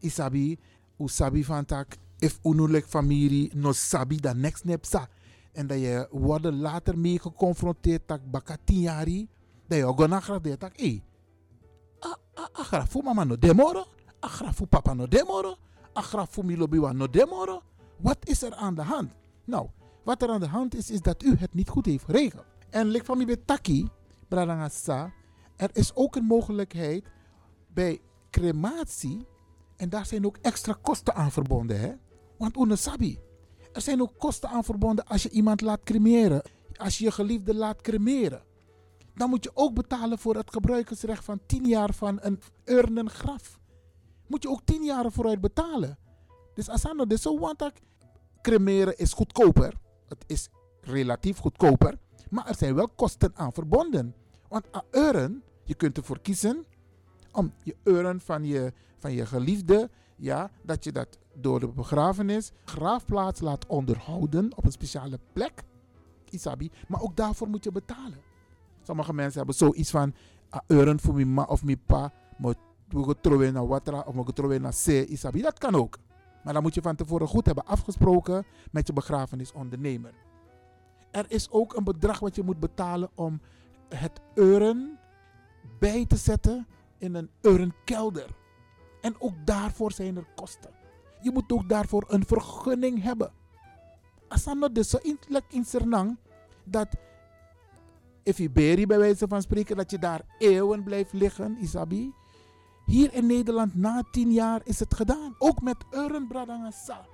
Isabi, 0.00 0.58
u 0.98 1.08
sabi 1.08 1.42
van 1.42 1.64
tak, 1.64 1.96
if 2.20 2.38
unulik 2.44 2.86
familie 2.86 3.50
no 3.54 3.72
sabi 3.72 4.16
dan 4.16 4.40
next 4.40 4.64
nep 4.64 4.84
sa. 4.84 5.08
En 5.52 5.66
dat 5.66 5.78
je 5.78 6.06
worden 6.10 6.60
later 6.60 6.98
mee 6.98 7.18
geconfronteerd 7.18 8.06
tak 8.06 8.20
bakati 8.30 8.80
yari, 8.80 9.28
dat 9.66 9.78
je 9.78 9.84
gona 9.84 10.20
graf 10.20 10.40
de 10.40 10.56
tak, 10.56 10.76
eh, 10.76 11.00
a, 12.00 12.16
a, 12.34 12.48
a 12.52 12.62
graf 12.62 12.90
fu 12.90 13.02
mama 13.02 13.24
no 13.24 13.36
demoro, 13.36 13.86
a 14.20 14.28
graf 14.28 14.54
fu 14.56 14.66
papa 14.66 14.94
no 14.94 15.06
demoro, 15.06 15.56
a 15.98 16.02
graf 16.02 16.30
fu 16.30 16.42
mi 16.42 16.56
lobby 16.56 16.78
wan 16.78 16.96
no 16.96 17.10
demoro. 17.10 17.62
Wat 17.96 18.18
is 18.20 18.42
er 18.42 18.54
aan 18.54 18.74
de 18.74 18.82
hand? 18.82 19.12
Nou, 19.44 19.68
wat 20.04 20.22
er 20.22 20.28
aan 20.28 20.40
de 20.40 20.46
hand 20.46 20.74
is, 20.74 20.90
is 20.90 21.00
dat 21.00 21.22
u 21.22 21.36
het 21.36 21.54
niet 21.54 21.68
goed 21.68 21.86
heeft 21.86 22.04
geregeld. 22.04 22.44
En 22.70 22.86
lik 22.86 23.04
van 23.04 23.24
betaki, 23.24 23.88
bradangasa, 24.28 25.12
er 25.56 25.70
is 25.72 25.94
ook 25.94 26.16
een 26.16 26.24
mogelijkheid 26.24 27.04
bij 27.72 28.00
crematie, 28.30 29.26
en 29.76 29.88
daar 29.88 30.06
zijn 30.06 30.26
ook 30.26 30.36
extra 30.42 30.78
kosten 30.82 31.14
aan 31.14 31.32
verbonden, 31.32 31.80
hè? 31.80 31.92
Want 32.38 32.56
unesabi, 32.56 33.18
er 33.72 33.80
zijn 33.80 34.02
ook 34.02 34.18
kosten 34.18 34.48
aan 34.48 34.64
verbonden 34.64 35.06
als 35.06 35.22
je 35.22 35.30
iemand 35.30 35.60
laat 35.60 35.82
cremeren, 35.84 36.42
als 36.76 36.98
je 36.98 37.04
je 37.04 37.10
geliefde 37.10 37.54
laat 37.54 37.80
cremeren. 37.80 38.42
Dan 39.14 39.30
moet 39.30 39.44
je 39.44 39.50
ook 39.54 39.74
betalen 39.74 40.18
voor 40.18 40.36
het 40.36 40.52
gebruikersrecht 40.52 41.24
van 41.24 41.40
10 41.46 41.64
jaar 41.64 41.94
van 41.94 42.18
een 42.20 42.40
urnengraf. 42.64 43.58
Moet 44.28 44.42
je 44.42 44.48
ook 44.48 44.60
10 44.64 44.84
jaar 44.84 45.12
vooruit 45.12 45.40
betalen. 45.40 45.98
Dus 46.54 46.68
Asano, 46.68 47.06
dus 47.06 47.22
zo 47.22 47.38
want 47.38 47.70
cremeren 48.42 48.98
is 48.98 49.12
goedkoper. 49.12 49.74
Het 50.08 50.24
is 50.26 50.48
relatief 50.80 51.38
goedkoper. 51.38 51.98
Maar 52.30 52.46
er 52.46 52.54
zijn 52.54 52.74
wel 52.74 52.88
kosten 52.88 53.32
aan 53.34 53.52
verbonden. 53.52 54.14
Want 54.48 54.64
een 54.70 54.82
urn, 54.90 55.42
je 55.64 55.74
kunt 55.74 55.96
ervoor 55.96 56.20
kiezen 56.20 56.64
om 57.32 57.52
je 57.62 57.76
urn 57.84 58.20
van 58.20 58.44
je, 58.44 58.72
van 58.98 59.12
je 59.12 59.26
geliefde, 59.26 59.90
ja, 60.16 60.50
dat 60.62 60.84
je 60.84 60.92
dat 60.92 61.18
door 61.34 61.60
de 61.60 61.68
begrafenis, 61.68 62.52
graafplaats 62.64 63.40
laat 63.40 63.66
onderhouden 63.66 64.56
op 64.56 64.64
een 64.64 64.72
speciale 64.72 65.18
plek. 65.32 65.64
Isabi. 66.30 66.70
Maar 66.88 67.02
ook 67.02 67.16
daarvoor 67.16 67.48
moet 67.48 67.64
je 67.64 67.72
betalen. 67.72 68.18
Sommige 68.82 69.12
mensen 69.12 69.36
hebben 69.36 69.54
zoiets 69.56 69.90
van, 69.90 70.14
een 70.50 70.62
urn 70.66 71.00
voor 71.00 71.14
mijn 71.14 71.34
ma 71.34 71.42
of 71.42 71.64
mijn 71.64 71.82
pa, 71.86 72.12
we 72.88 73.04
gaan 73.04 73.20
trouwen 73.20 73.52
naar 73.52 73.66
Watra 73.66 74.04
of 74.06 74.14
we 74.34 74.58
naar 74.58 74.74
C, 74.84 74.86
Isabi. 74.86 75.42
Dat 75.42 75.58
kan 75.58 75.74
ook. 75.74 75.98
Maar 76.44 76.52
dan 76.52 76.62
moet 76.62 76.74
je 76.74 76.82
van 76.82 76.96
tevoren 76.96 77.28
goed 77.28 77.46
hebben 77.46 77.66
afgesproken 77.66 78.46
met 78.70 78.86
je 78.86 78.92
begrafenisondernemer. 78.92 80.14
Er 81.10 81.24
is 81.28 81.50
ook 81.50 81.76
een 81.76 81.84
bedrag 81.84 82.18
wat 82.18 82.36
je 82.36 82.42
moet 82.42 82.60
betalen 82.60 83.10
om 83.14 83.40
het 83.88 84.20
urn 84.34 84.98
bij 85.78 86.06
te 86.06 86.16
zetten 86.16 86.66
in 86.98 87.14
een 87.14 87.30
urnkelder. 87.42 88.36
En 89.00 89.14
ook 89.18 89.34
daarvoor 89.44 89.92
zijn 89.92 90.16
er 90.16 90.26
kosten. 90.34 90.70
Je 91.20 91.30
moet 91.30 91.52
ook 91.52 91.68
daarvoor 91.68 92.04
een 92.08 92.26
vergunning 92.26 93.02
hebben. 93.02 93.32
Asano 94.28 94.72
dus 94.72 94.90
zo 94.90 94.98
in, 95.48 95.64
Sernang 95.64 96.18
dat 96.64 96.88
if 98.22 98.38
je 98.38 98.50
beri 98.50 98.86
bij 98.86 98.98
wijze 98.98 99.28
van 99.28 99.42
spreken 99.42 99.76
dat 99.76 99.90
je 99.90 99.98
daar 99.98 100.20
eeuwen 100.38 100.82
blijft 100.82 101.12
liggen, 101.12 101.56
Isabi. 101.60 102.12
Hier 102.88 103.14
in 103.14 103.26
Nederland 103.26 103.74
na 103.74 104.02
tien 104.10 104.32
jaar 104.32 104.60
is 104.64 104.78
het 104.78 104.94
gedaan. 104.94 105.34
Ook 105.38 105.60
met 105.62 105.76
urnbradangasa. 105.90 107.06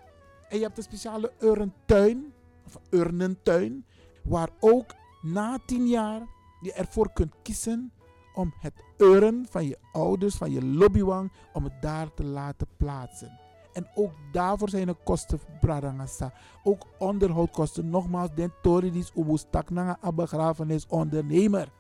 En 0.49 0.57
je 0.57 0.63
hebt 0.65 0.77
een 0.77 0.83
speciale 0.83 1.33
urntuin, 1.39 2.33
of 2.67 2.79
urnentuin, 2.91 3.85
waar 4.23 4.49
ook 4.61 4.95
na 5.23 5.59
tien 5.67 5.87
jaar 5.87 6.23
je 6.61 6.73
ervoor 6.73 7.13
kunt 7.13 7.35
kiezen 7.43 7.93
om 8.35 8.55
het 8.59 8.73
urn 8.99 9.47
van 9.51 9.67
je 9.67 9.79
ouders, 9.93 10.35
van 10.35 10.51
je 10.51 10.65
lobbywang, 10.65 11.33
om 11.53 11.65
het 11.65 11.83
daar 11.83 12.15
te 12.15 12.25
laten 12.25 12.67
plaatsen. 12.77 13.39
En 13.73 13.89
ook 13.95 14.13
daarvoor 14.33 14.69
zijn 14.69 14.89
er 14.89 14.97
kosten, 15.05 15.41
Bradangasa. 15.61 16.33
Ook 16.63 16.87
onderhoudkosten. 16.99 17.91
Nogmaals, 17.91 18.35
den 18.35 18.53
Toridis 18.63 19.13
Ubustak 19.15 19.71
na 19.71 19.99
een 20.01 20.15
begrafenisondernemer. 20.15 21.73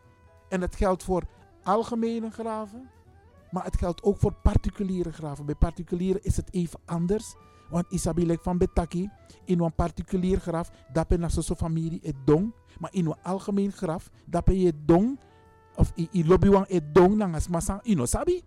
En 0.48 0.60
dat 0.60 0.76
geldt 0.76 1.02
voor 1.04 1.22
algemene 1.62 2.30
graven, 2.30 2.90
maar 3.54 3.64
het 3.64 3.76
geldt 3.76 4.02
ook 4.02 4.18
voor 4.18 4.34
particuliere 4.42 5.12
graven. 5.12 5.46
Bij 5.46 5.54
particulieren 5.54 6.24
is 6.24 6.36
het 6.36 6.52
even 6.52 6.80
anders. 6.84 7.34
Want 7.70 7.86
Isabelle 7.88 8.38
van 8.42 8.58
Betaki, 8.58 9.10
in 9.44 9.60
een 9.60 9.74
particulier 9.74 10.40
graf, 10.40 10.70
dat 10.92 11.08
ben 11.08 11.30
zo 11.30 11.54
familie 11.54 12.00
het 12.02 12.16
dong. 12.24 12.54
Maar 12.78 12.92
in 12.92 13.06
een 13.06 13.22
algemeen 13.22 13.72
graf, 13.72 14.10
dat 14.24 14.44
ben 14.44 14.58
je 14.58 14.72
dong. 14.84 15.20
Of 15.76 15.92
in 15.94 16.26
lobbywang 16.26 16.68
het 16.68 16.94
dong, 16.94 17.18
dan 17.18 17.34
is 17.34 17.48
massa 17.48 17.80
ino 17.82 18.06
sabi. 18.06 18.42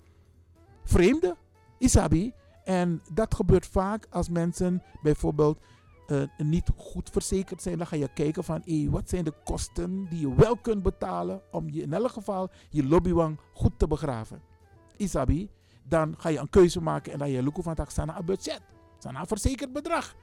Vreemde, 0.83 1.35
isabi. 1.77 2.33
En 2.63 3.01
dat 3.13 3.35
gebeurt 3.35 3.67
vaak 3.67 4.07
als 4.09 4.29
mensen 4.29 4.83
bijvoorbeeld 5.01 5.59
eh, 6.07 6.21
niet 6.37 6.71
goed 6.75 7.09
verzekerd 7.09 7.61
zijn, 7.61 7.77
dan 7.77 7.87
ga 7.87 7.95
je 7.95 8.09
kijken 8.13 8.43
van 8.43 8.61
hé, 8.65 8.89
wat 8.89 9.09
zijn 9.09 9.23
de 9.23 9.33
kosten 9.43 10.07
die 10.09 10.19
je 10.19 10.35
wel 10.35 10.57
kunt 10.57 10.83
betalen 10.83 11.41
om 11.51 11.69
je 11.69 11.81
in 11.81 11.93
elk 11.93 12.11
geval 12.11 12.49
je 12.69 12.87
lobbywang 12.87 13.39
goed 13.53 13.79
te 13.79 13.87
begraven. 13.87 14.41
Isabi, 14.97 15.49
dan 15.83 16.15
ga 16.17 16.29
je 16.29 16.39
een 16.39 16.49
keuze 16.49 16.81
maken 16.81 17.11
en 17.11 17.19
dan 17.19 17.29
je 17.29 17.43
look 17.43 17.57
van 17.61 17.75
tak 17.75 17.89
sana 17.89 18.17
een 18.17 18.25
budget, 18.25 18.61
sana 18.99 19.19
een 19.19 19.27
verzekerd 19.27 19.73
bedrag. 19.73 20.15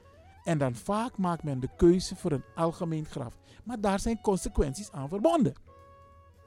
En 0.43 0.57
dan 0.57 0.75
vaak 0.75 1.17
maakt 1.17 1.43
men 1.43 1.59
de 1.59 1.69
keuze 1.77 2.15
voor 2.15 2.31
een 2.31 2.43
algemeen 2.55 3.05
graf. 3.05 3.37
Maar 3.63 3.81
daar 3.81 3.99
zijn 3.99 4.21
consequenties 4.21 4.91
aan 4.91 5.09
verbonden. 5.09 5.53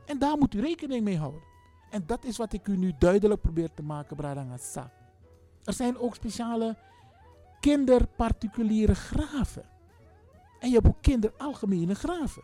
En 0.07 0.19
daar 0.19 0.39
moet 0.39 0.55
u 0.55 0.61
rekening 0.61 1.05
mee 1.05 1.19
houden. 1.19 1.43
En 1.91 2.03
dat 2.07 2.25
is 2.25 2.37
wat 2.37 2.53
ik 2.53 2.69
u 2.69 2.77
nu 2.77 2.93
duidelijk 2.99 3.41
probeer 3.41 3.75
te 3.75 3.83
maken, 3.83 4.17
Bradangasa. 4.17 4.91
Er 5.65 5.73
zijn 5.73 5.99
ook 5.99 6.15
speciale 6.15 6.77
kinderparticuliere 7.61 8.95
graven. 8.95 9.65
En 10.61 10.69
je 10.69 10.75
hebt 10.75 10.87
ook 10.87 11.03
kinderalgemene 11.03 11.95
graven. 11.95 12.43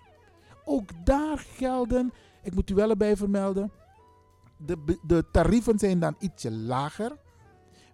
Ook 0.64 1.04
daar 1.04 1.38
gelden, 1.38 2.12
ik 2.42 2.54
moet 2.54 2.70
u 2.70 2.74
wel 2.74 2.90
erbij 2.90 3.16
vermelden, 3.16 3.72
de, 4.64 4.98
de 5.03 5.24
tarieven 5.31 5.79
zijn 5.79 5.98
dan 5.98 6.16
ietsje 6.18 6.50
lager. 6.53 7.18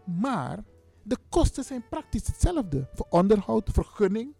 Maar 0.04 0.64
de 1.02 1.16
kosten 1.28 1.64
zijn 1.64 1.88
praktisch 1.88 2.26
hetzelfde. 2.26 2.88
Voor 2.94 3.06
onderhoud, 3.10 3.70
vergunning, 3.72 4.34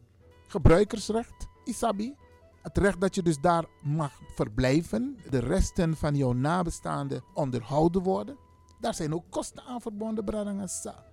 gebruikersrecht, 0.47 1.49
isabi. 1.65 2.15
Het 2.63 2.79
recht 2.79 3.01
dat 3.01 3.15
je 3.15 3.23
dus 3.23 3.41
daar 3.41 3.65
mag 3.83 4.21
verblijven. 4.35 5.19
De 5.31 5.39
resten 5.39 5.97
van 5.97 6.17
jouw 6.17 6.33
nabestaanden 6.33 7.25
onderhouden 7.35 8.03
worden. 8.03 8.37
Daar 8.81 8.95
zijn 8.95 9.15
ook 9.15 9.25
kosten 9.31 9.65
aan 9.65 9.81
verbonden, 9.81 10.25
Bradangasa. 10.25 11.05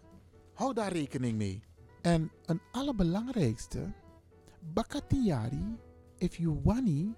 Hou 0.54 0.74
daar 0.74 0.92
rekening 0.92 1.38
mee. 1.38 1.64
En 2.02 2.32
een 2.46 2.62
allerbelangrijkste, 2.72 3.94
bakatiari, 4.74 5.78
if 6.18 6.36
you 6.36 6.60
wani 6.64 7.16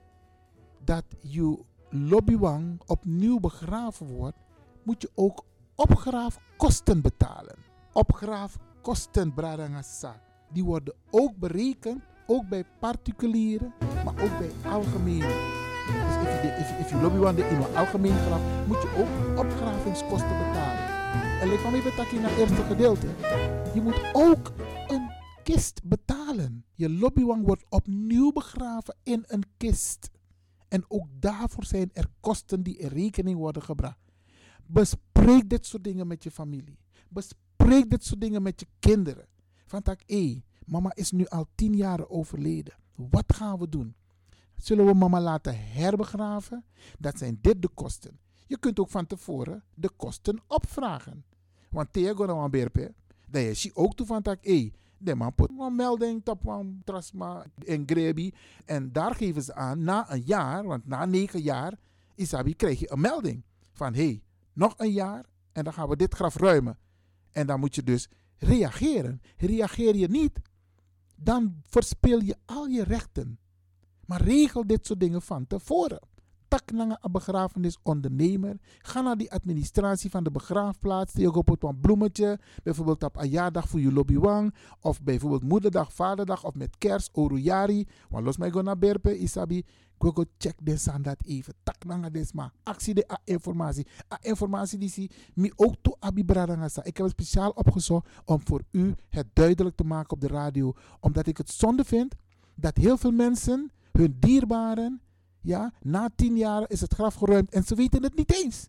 dat 0.83 1.05
je 1.19 1.63
lobbywang 1.89 2.81
opnieuw 2.85 3.39
begraven 3.39 4.07
wordt, 4.07 4.37
moet 4.83 5.01
je 5.01 5.11
ook 5.15 5.45
opgraafkosten 5.75 7.01
betalen. 7.01 7.55
Opgraafkosten, 7.93 9.33
Bradangasa, 9.33 10.21
die 10.53 10.63
worden 10.63 10.93
ook 11.09 11.37
berekend, 11.37 12.03
ook 12.27 12.47
bij 12.49 12.63
particulieren, 12.79 13.73
maar 14.05 14.23
ook 14.23 14.37
bij 14.37 14.71
algemene. 14.71 15.57
Dus 15.87 16.15
if 16.15 16.41
je, 16.41 16.47
if, 16.59 16.91
in 17.51 17.57
een 17.57 17.75
algemeen 17.75 18.17
graf, 18.17 18.41
moet 18.67 18.81
je 18.81 18.89
ook 18.97 19.39
opgravingskosten 19.39 20.37
betalen. 20.37 20.97
En 21.41 21.51
ik 21.51 21.57
kwam 21.57 21.73
even 21.73 21.95
takkie 21.95 22.19
naar 22.19 22.29
het 22.29 22.39
eerste 22.39 22.63
gedeelte. 22.63 23.07
Je 23.73 23.81
moet 23.81 24.01
ook 24.13 24.51
een 24.87 25.09
kist 25.43 25.81
betalen. 25.83 26.65
Je 26.75 26.89
lobbywang 26.89 27.45
wordt 27.45 27.65
opnieuw 27.69 28.31
begraven 28.31 28.95
in 29.03 29.23
een 29.27 29.43
kist. 29.57 30.09
En 30.69 30.85
ook 30.87 31.07
daarvoor 31.19 31.65
zijn 31.65 31.89
er 31.93 32.07
kosten 32.19 32.63
die 32.63 32.77
in 32.77 32.87
rekening 32.87 33.37
worden 33.37 33.61
gebracht. 33.61 34.11
Bespreek 34.65 35.49
dit 35.49 35.65
soort 35.65 35.83
dingen 35.83 36.07
met 36.07 36.23
je 36.23 36.31
familie. 36.31 36.77
Bespreek 37.09 37.89
dit 37.89 38.03
soort 38.03 38.21
dingen 38.21 38.41
met 38.41 38.59
je 38.59 38.67
kinderen. 38.79 39.27
Van 39.65 39.81
tak, 39.81 40.01
hé, 40.05 40.43
mama 40.65 40.91
is 40.95 41.11
nu 41.11 41.25
al 41.25 41.45
tien 41.55 41.75
jaar 41.75 42.09
overleden. 42.09 42.73
Wat 42.95 43.33
gaan 43.35 43.59
we 43.59 43.69
doen? 43.69 43.95
Zullen 44.55 44.85
we 44.85 44.93
mama 44.93 45.21
laten 45.21 45.71
herbegraven? 45.71 46.63
Dat 46.99 47.17
zijn 47.17 47.37
dit 47.41 47.61
de 47.61 47.67
kosten. 47.67 48.19
Je 48.47 48.59
kunt 48.59 48.79
ook 48.79 48.89
van 48.89 49.07
tevoren 49.07 49.63
de 49.73 49.89
kosten 49.95 50.39
opvragen. 50.47 51.23
Want 51.69 51.93
tegen 51.93 52.29
een 52.29 52.51
berpe, 52.51 52.93
dat 53.27 53.41
je 53.41 53.53
ziet 53.53 53.73
ook 53.73 53.95
toe 53.95 54.05
van 54.05 54.21
tak, 54.21 54.45
hé, 54.45 54.71
de 54.99 55.15
man 55.15 55.35
put 55.35 55.49
een 55.57 55.75
melding 55.75 56.27
op 56.27 56.47
een 56.47 56.81
trasma 56.83 57.45
en 57.65 57.83
grebi. 57.85 58.33
En 58.65 58.91
daar 58.91 59.15
geven 59.15 59.41
ze 59.41 59.53
aan, 59.53 59.83
na 59.83 60.11
een 60.11 60.23
jaar, 60.25 60.63
want 60.63 60.87
na 60.87 61.05
negen 61.05 61.41
jaar, 61.41 61.73
Isabi, 62.15 62.55
krijg 62.55 62.79
je 62.79 62.91
een 62.91 63.01
melding. 63.01 63.43
Van 63.71 63.93
hé, 63.93 64.05
hey, 64.05 64.23
nog 64.53 64.73
een 64.77 64.91
jaar 64.91 65.25
en 65.51 65.63
dan 65.63 65.73
gaan 65.73 65.89
we 65.89 65.95
dit 65.95 66.13
graf 66.13 66.35
ruimen. 66.35 66.77
En 67.31 67.47
dan 67.47 67.59
moet 67.59 67.75
je 67.75 67.83
dus 67.83 68.09
reageren. 68.37 69.21
Reageer 69.37 69.95
je 69.95 70.07
niet, 70.07 70.39
dan 71.15 71.61
verspil 71.65 72.19
je 72.19 72.35
al 72.45 72.65
je 72.65 72.83
rechten. 72.83 73.39
Maar 74.05 74.21
regel 74.21 74.67
dit 74.67 74.85
soort 74.85 74.99
dingen 74.99 75.21
van 75.21 75.47
tevoren. 75.47 75.99
Tak 76.49 76.71
naar 76.71 76.97
een 77.01 77.11
begrafenisondernemer. 77.11 78.57
Ga 78.77 79.01
naar 79.01 79.17
die 79.17 79.31
administratie 79.31 80.09
van 80.09 80.23
de 80.23 80.31
begraafplaats. 80.31 81.13
Die 81.13 81.33
op 81.33 81.63
een 81.63 81.79
bloemetje. 81.79 82.39
Bijvoorbeeld 82.63 83.03
op 83.03 83.17
een 83.17 83.29
jaardag 83.29 83.67
voor 83.69 83.79
je 83.79 83.93
lobbywang. 83.93 84.55
Of 84.81 85.01
bijvoorbeeld 85.01 85.43
moederdag, 85.43 85.93
vaderdag. 85.93 86.43
Of 86.43 86.53
met 86.53 86.77
kerst, 86.77 87.09
orujari. 87.13 87.87
Want 88.09 88.25
los 88.25 88.37
mij 88.37 88.51
go 88.51 88.61
naar 88.61 88.77
berpe, 88.77 89.17
isabi. 89.17 89.65
Go 89.99 90.23
check 90.37 90.65
des 90.65 90.89
aan 90.89 91.01
dat 91.01 91.23
even. 91.25 91.53
Tak 91.63 91.85
naar 91.85 92.11
des 92.11 92.31
maar. 92.31 92.51
Actie 92.63 92.93
de 92.93 93.17
informatie. 93.23 93.87
A 94.13 94.17
informatie 94.21 94.77
die 94.77 94.89
zie. 94.89 95.11
Mi 95.33 95.51
ook 95.55 95.75
to 95.81 95.95
abi 95.99 96.25
bradangasa. 96.25 96.83
Ik 96.83 96.97
heb 96.97 97.05
het 97.05 97.15
speciaal 97.15 97.49
opgezocht 97.49 98.07
om 98.25 98.41
voor 98.43 98.61
u 98.71 98.95
het 99.09 99.27
duidelijk 99.33 99.75
te 99.75 99.83
maken 99.83 100.11
op 100.11 100.21
de 100.21 100.27
radio. 100.27 100.73
Omdat 100.99 101.27
ik 101.27 101.37
het 101.37 101.49
zonde 101.49 101.83
vind 101.83 102.15
dat 102.55 102.77
heel 102.77 102.97
veel 102.97 103.11
mensen 103.11 103.71
hun 103.91 104.17
dierbaren 104.19 105.01
ja, 105.41 105.73
na 105.81 106.09
tien 106.15 106.37
jaar 106.37 106.69
is 106.69 106.81
het 106.81 106.93
graf 106.93 107.13
geruimd 107.13 107.51
en 107.51 107.63
ze 107.63 107.75
weten 107.75 108.03
het 108.03 108.15
niet 108.15 108.33
eens. 108.33 108.67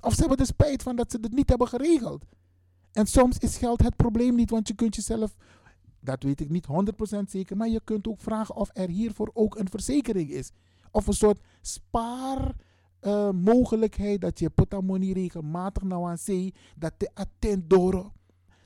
Of 0.00 0.14
ze 0.14 0.20
hebben 0.20 0.38
er 0.38 0.46
spijt 0.46 0.82
van 0.82 0.96
dat 0.96 1.10
ze 1.10 1.18
het 1.20 1.32
niet 1.32 1.48
hebben 1.48 1.68
geregeld. 1.68 2.24
En 2.92 3.06
soms 3.06 3.38
is 3.38 3.56
geld 3.56 3.82
het 3.82 3.96
probleem 3.96 4.34
niet, 4.34 4.50
want 4.50 4.68
je 4.68 4.74
kunt 4.74 4.94
jezelf, 4.94 5.36
dat 6.00 6.22
weet 6.22 6.40
ik 6.40 6.48
niet 6.48 6.66
100% 6.66 6.70
zeker, 7.28 7.56
maar 7.56 7.68
je 7.68 7.80
kunt 7.84 8.08
ook 8.08 8.20
vragen 8.20 8.54
of 8.54 8.70
er 8.72 8.88
hiervoor 8.88 9.30
ook 9.32 9.58
een 9.58 9.68
verzekering 9.68 10.30
is. 10.30 10.50
Of 10.90 11.06
een 11.06 11.12
soort 11.12 11.40
spaarmogelijkheid 11.60 14.20
dat 14.20 14.38
je 14.38 14.50
potamoni 14.50 15.12
regelmatig 15.12 15.82
nou 15.82 16.08
aan 16.08 16.18
zee, 16.18 16.54
dat 16.76 16.92
te 16.96 17.10
attent 17.14 17.70
door. 17.70 18.12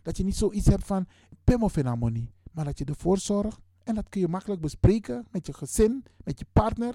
Dat 0.02 0.16
je 0.16 0.24
niet 0.24 0.36
zoiets 0.36 0.66
hebt 0.66 0.84
van 0.84 1.06
pemofenamoni, 1.44 2.32
maar 2.52 2.64
dat 2.64 2.78
je 2.78 2.84
ervoor 2.84 3.18
zorgt. 3.18 3.60
En 3.82 3.94
dat 3.94 4.08
kun 4.08 4.20
je 4.20 4.28
makkelijk 4.28 4.60
bespreken 4.60 5.26
met 5.30 5.46
je 5.46 5.52
gezin, 5.52 6.04
met 6.24 6.38
je 6.38 6.46
partner. 6.52 6.94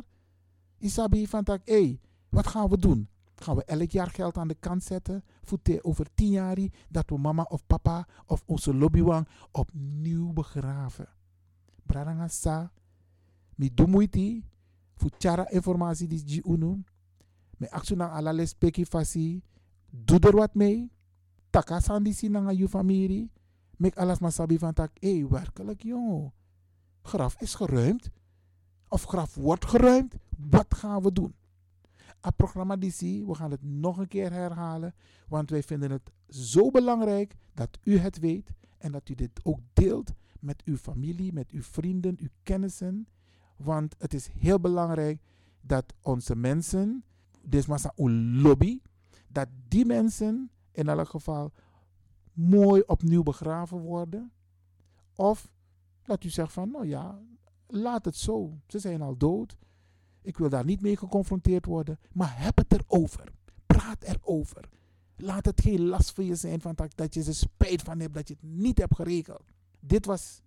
Isabi 0.80 1.28
van 1.28 1.44
tak, 1.44 1.62
hé, 1.66 2.00
wat 2.30 2.48
gaan 2.48 2.70
we 2.70 2.78
doen? 2.78 3.10
Gaan 3.36 3.56
we 3.56 3.64
elk 3.64 3.92
jaar 3.92 4.10
geld 4.10 4.38
aan 4.38 4.48
de 4.48 4.56
kant 4.60 4.84
zetten? 4.84 5.24
Voor 5.42 5.60
over 5.82 6.08
tien 6.14 6.30
jaar 6.30 6.58
dat 6.90 7.10
we 7.10 7.18
mama 7.18 7.44
of 7.44 7.66
papa 7.68 8.08
of 8.26 8.44
onze 8.46 8.76
lobbywang 8.76 9.28
opnieuw 9.52 10.34
begraven. 10.34 11.08
Bradangasa, 11.86 12.72
mi 13.56 13.74
dumuiti, 13.74 14.46
voor 14.96 15.10
tjara 15.18 15.50
informatie 15.50 16.08
die 16.08 16.24
je 16.26 16.44
unu. 16.44 16.84
Me 17.58 17.72
aksuna 17.72 18.10
ala 18.10 18.34
les 18.34 18.54
peki 18.54 18.86
fasi, 18.86 19.44
doe 19.90 20.20
er 20.20 20.36
wat 20.36 20.56
mee. 20.56 20.92
Taka 21.50 21.80
sandisi 21.80 22.30
nanga 22.30 22.52
je 22.52 22.68
familie. 22.68 23.32
Mek 23.78 23.98
alas 23.98 24.20
masabi 24.20 24.58
van 24.60 24.74
tak, 24.74 24.92
hé, 25.00 25.28
werkelijk 25.28 25.84
joh. 25.84 26.32
Graf 27.02 27.36
is 27.42 27.56
geruimd 27.56 28.12
of 28.90 29.04
graf 29.04 29.36
wordt 29.36 29.66
geruimd, 29.66 30.16
wat 30.38 30.74
gaan 30.74 31.02
we 31.02 31.14
doen? 31.14 31.34
Het 32.22 32.36
programma 32.36 32.78
DC, 32.78 33.00
we 33.00 33.34
gaan 33.34 33.52
het 33.52 33.64
nog 33.64 33.98
een 33.98 34.08
keer 34.08 34.32
herhalen, 34.32 34.94
want 35.28 35.50
wij 35.50 35.64
vinden 35.64 35.92
het 35.92 36.12
zo 36.28 36.72
belangrijk 36.72 37.36
dat 37.54 37.78
u 37.84 37.98
het 37.98 38.20
weet 38.20 38.52
en 38.78 38.92
dat 38.92 39.10
u 39.10 39.16
dit 39.16 39.40
ook 39.44 39.60
deelt 39.74 40.12
met 40.40 40.62
uw 40.66 40.78
familie, 40.78 41.34
met 41.34 41.52
uw 41.52 41.62
vrienden, 41.62 42.16
uw 42.20 42.28
kennissen. 42.44 43.08
Want 43.56 43.96
het 43.98 44.14
is 44.14 44.28
heel 44.28 44.60
belangrijk 44.60 45.22
dat 45.62 45.94
onze 46.02 46.36
mensen, 46.36 47.04
dus 47.42 47.66
massa 47.66 47.92
een 47.96 48.42
lobby, 48.42 48.82
dat 49.28 49.48
die 49.68 49.86
mensen 49.86 50.52
in 50.72 50.88
elk 50.88 51.10
geval 51.10 51.52
mooi 52.34 52.84
opnieuw 52.86 53.24
begraven 53.24 53.78
worden. 53.78 54.32
Of 55.16 55.52
dat 56.04 56.24
u 56.24 56.30
zegt 56.30 56.54
van, 56.54 56.72
nou 56.72 56.88
ja, 56.88 57.20
laat 57.72 58.06
het 58.06 58.16
zo. 58.16 58.60
Ze 58.68 58.80
zijn 58.80 59.02
al 59.02 59.18
dood. 59.18 59.58
Ik 60.22 60.38
wil 60.38 60.50
daar 60.50 60.66
niet 60.66 60.82
mee 60.82 60.98
geconfronteerd 60.98 61.66
worden. 61.66 62.00
Maar 62.12 62.42
heb 62.44 62.58
het 62.58 62.74
erover. 62.74 63.32
Praat 63.66 64.04
erover. 64.04 64.70
Laat 65.16 65.46
het 65.46 65.62
geen 65.62 65.86
last 65.86 66.12
voor 66.12 66.24
je 66.24 66.36
zijn 66.36 66.62
van 66.62 66.76
dat, 66.76 66.92
dat 66.96 67.14
je 67.14 67.24
er 67.24 67.36
spijt 67.36 67.82
van 67.82 68.00
hebt 68.00 68.14
dat 68.14 68.28
je 68.28 68.34
het 68.34 68.52
niet 68.52 68.78
hebt 68.78 68.96
geregeld. 68.96 69.44
Dit 69.80 70.06
was 70.06 70.42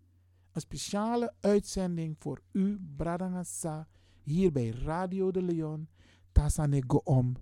een 0.52 0.60
speciale 0.60 1.32
uitzending 1.40 2.16
voor 2.18 2.40
u, 2.52 2.80
Bradangasa, 2.96 3.88
hier 4.22 4.52
bij 4.52 4.68
Radio 4.68 5.30
de 5.30 5.42
Leon. 5.42 5.88
Tasanego 6.32 7.00
om 7.04 7.36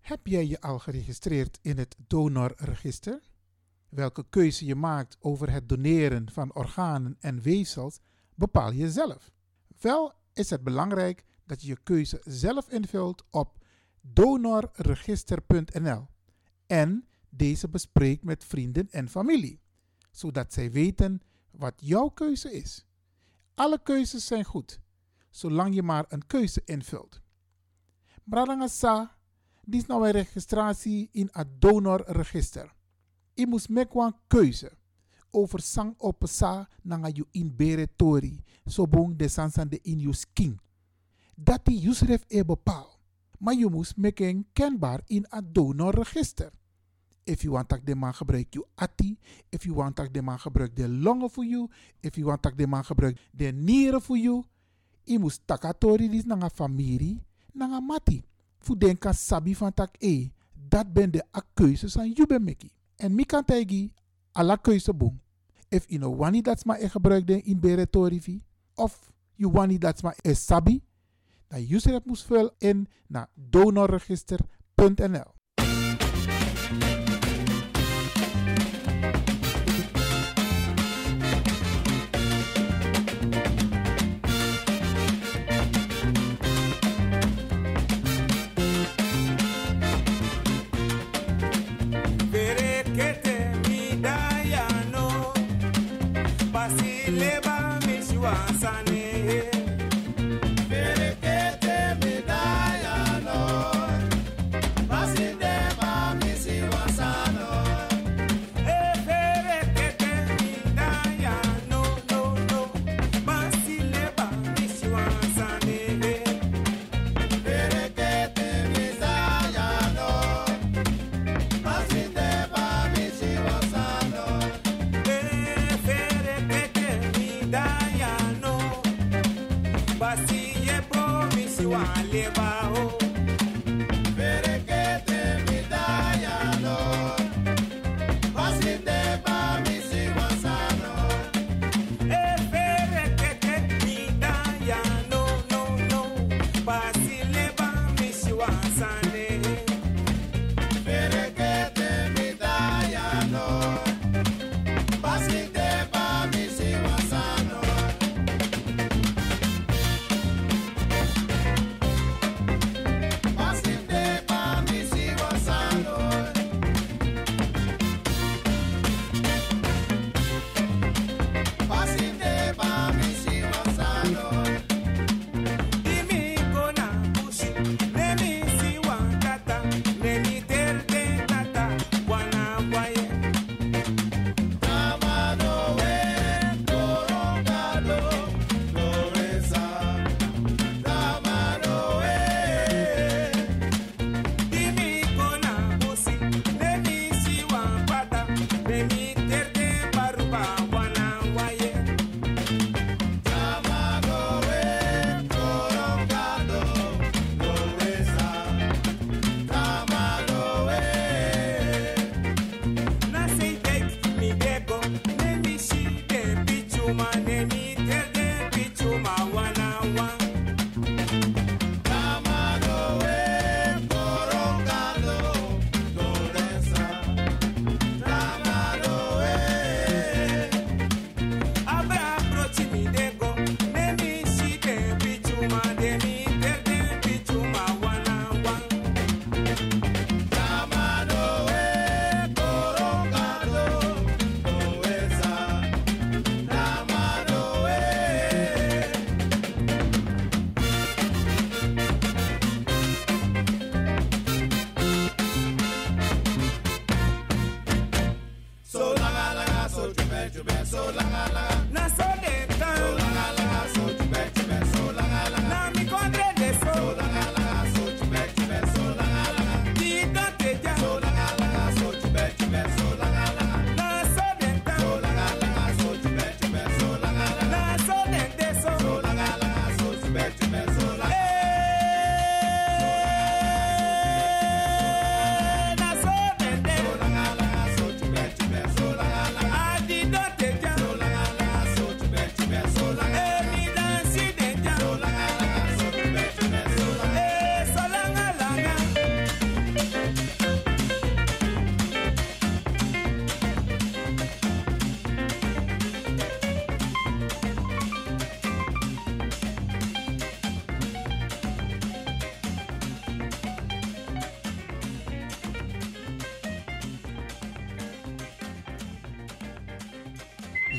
Heb 0.02 0.28
jij 0.28 0.48
je 0.48 0.62
al 0.62 0.80
geregistreerd 0.80 1.60
in 1.62 1.78
het 1.78 1.96
donorregister? 2.08 3.20
Welke 3.90 4.26
keuze 4.30 4.66
je 4.66 4.76
maakt 4.76 5.18
over 5.20 5.52
het 5.52 5.70
doneren 5.70 6.32
van 6.32 6.54
organen 6.54 7.18
en 7.20 7.42
weefsels 7.42 8.00
bepaal 8.36 8.72
je 8.72 8.92
zelf. 8.92 9.32
Wel 9.80 10.14
is 10.34 10.50
het 10.50 10.64
belangrijk 10.64 11.24
dat 11.46 11.62
je 11.62 11.68
je 11.68 11.78
keuze 11.84 12.22
zelf 12.26 12.70
invult 12.70 13.24
op 13.30 13.61
donorregister.nl 14.02 16.08
en 16.68 17.08
deze 17.30 17.70
bespreekt 17.70 18.24
met 18.24 18.46
vrienden 18.46 18.90
en 18.90 19.10
familie, 19.10 19.62
zodat 20.12 20.54
zij 20.54 20.72
weten 20.72 21.22
wat 21.52 21.74
jouw 21.76 22.10
keuze 22.10 22.54
is. 22.54 22.86
Alle 23.54 23.80
keuzes 23.84 24.26
zijn 24.26 24.44
goed, 24.44 24.80
zolang 25.30 25.76
je 25.76 25.84
maar 25.84 26.06
een 26.08 26.28
keuze 26.28 26.62
invult. 26.66 27.22
Bradangasa, 28.24 29.18
dit 29.66 29.82
is 29.82 29.88
nou 29.88 30.06
een 30.06 30.12
registratie 30.12 31.10
in 31.12 31.30
het 31.32 31.62
donorregister. 31.62 32.74
Je 33.34 33.48
moet 33.48 33.70
een 33.70 34.16
keuze 34.28 34.72
over 35.32 35.60
sang 35.60 35.94
op 35.98 36.24
sa 36.26 36.70
nanga 36.82 37.10
you 37.10 37.28
in 37.32 37.56
bere 37.56 37.88
tori, 37.96 38.44
so 38.66 38.88
bong 38.88 39.18
de 39.18 39.28
sansan 39.28 39.70
de 39.70 39.80
in 39.82 40.14
skin. 40.14 40.60
Dat 41.36 41.66
die 41.66 41.80
Yusref 41.80 42.24
e 42.28 42.44
bepaal. 42.44 42.91
Maar 43.42 43.54
je 43.54 43.70
moet 43.70 43.98
maken 43.98 44.46
kenbaar 44.54 45.02
in 45.06 45.26
het 45.30 45.54
donorregister. 45.54 46.52
If 47.24 47.42
you 47.42 47.54
want 47.54 47.70
dat 47.70 47.80
de 47.84 47.96
man 47.96 48.14
gebruik 48.14 48.54
je 48.54 48.66
ati, 48.76 49.18
if 49.50 49.64
you 49.64 49.76
want 49.76 49.96
dat 49.96 50.14
de 50.14 50.22
man 50.22 50.40
gebruik 50.40 50.76
de 50.76 50.90
longen 50.90 51.30
voor 51.30 51.46
you, 51.46 51.70
if 52.00 52.16
you 52.16 52.26
want 52.26 52.44
dat 52.44 52.58
de 52.58 52.68
man 52.68 52.86
gebruik 52.86 53.30
de 53.32 53.46
nieren 53.46 54.02
voor 54.02 54.18
you, 54.18 54.44
je 55.04 55.20
moet 55.20 55.40
takatori 55.46 56.10
dis 56.10 56.26
nanga 56.26 56.50
familie, 56.50 57.24
nanga 57.54 57.80
mati. 57.80 58.24
Fu 58.60 58.78
den 58.78 58.98
kan 58.98 59.14
sabi 59.14 59.56
van 59.56 59.74
tak 59.74 59.96
e, 60.00 60.30
dat 60.70 60.94
ben 60.94 61.12
de 61.12 61.24
a 61.36 61.42
keuzes 61.54 61.94
you 61.94 62.26
ben 62.28 62.44
meki. 62.44 62.72
En 62.96 63.16
mi 63.16 63.26
kan 63.26 63.46
tegi 63.46 63.94
keuze 64.62 64.94
boom. 64.94 65.20
If 65.70 65.86
you 65.88 66.00
know 66.00 66.18
wani 66.18 66.42
dat 66.42 66.66
ma 66.66 66.78
e 66.78 66.90
gebruik 66.90 67.28
den 67.28 67.44
in 67.44 67.60
beretorivi, 67.60 68.44
of 68.76 69.12
you 69.36 69.52
wani 69.52 69.78
dat 69.78 70.02
ma 70.02 70.14
e 70.22 70.34
sabi, 70.34 70.84
dan 71.52 71.66
user 71.70 71.94
het 71.94 72.06
moest 72.06 72.26
vullen 72.26 72.54
in 72.58 72.88
naar 73.08 73.30
donorregister.nl. 73.34 75.41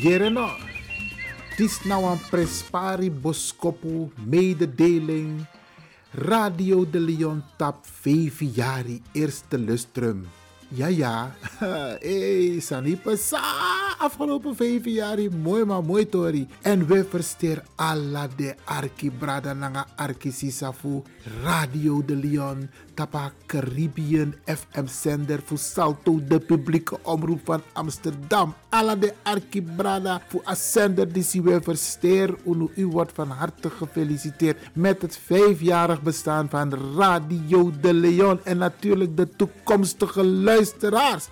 Jereno, 0.03 0.49
is 1.63 1.77
nou 1.87 2.01
een 2.11 2.19
prespari 2.27 3.07
boskopu 3.11 4.09
mededeling. 4.27 5.45
Radio 6.11 6.83
de 6.91 6.99
Leon 7.01 7.43
tap 7.57 7.87
5 7.87 8.41
jari 8.55 8.99
eerste 9.13 9.59
lustrum. 9.59 10.27
Ja, 10.69 10.87
ja. 10.87 11.31
hey, 12.03 12.59
Sanipa 12.61 13.15
sa. 13.17 13.72
Afgelopen 14.03 14.57
vijf 14.57 14.85
jaar, 14.85 15.19
mooi 15.43 15.65
maar 15.65 15.85
mooi 15.85 16.09
tori. 16.09 16.47
En 16.63 16.87
we 16.87 17.05
versteer 17.05 17.63
alla 17.75 18.29
de 18.37 18.55
arki 18.65 19.11
brada 19.11 19.53
nanga 19.53 19.87
arki. 19.97 20.33
Radio 21.43 22.05
de 22.05 22.17
Leon. 22.17 22.71
Tapa 22.95 23.33
Caribbean 23.47 24.35
FM 24.45 24.87
zender 24.87 25.41
voor 25.45 25.59
Salto, 25.59 26.21
de 26.25 26.39
publieke 26.39 26.99
omroep 27.03 27.41
van 27.45 27.63
Amsterdam. 27.73 28.55
Alla 28.69 28.97
de 28.97 29.15
arki 29.23 29.63
brada 29.63 30.23
voor 30.29 30.43
een 30.45 30.57
zender 30.57 31.13
die 31.13 31.43
we 31.43 31.61
versteer. 31.63 32.35
Unu, 32.47 32.69
u 32.77 32.87
wordt 32.87 33.13
van 33.13 33.31
harte 33.31 33.71
gefeliciteerd 33.71 34.59
met 34.75 35.03
het 35.03 35.19
vijfjarig 35.25 36.03
bestaan 36.03 36.49
van 36.49 36.75
Radio 36.97 37.73
de 37.81 37.95
Leon. 37.95 38.41
En 38.45 38.59
natuurlijk 38.59 39.17
de 39.17 39.29
toekomstige 39.29 40.25
luisteraars. 40.25 41.29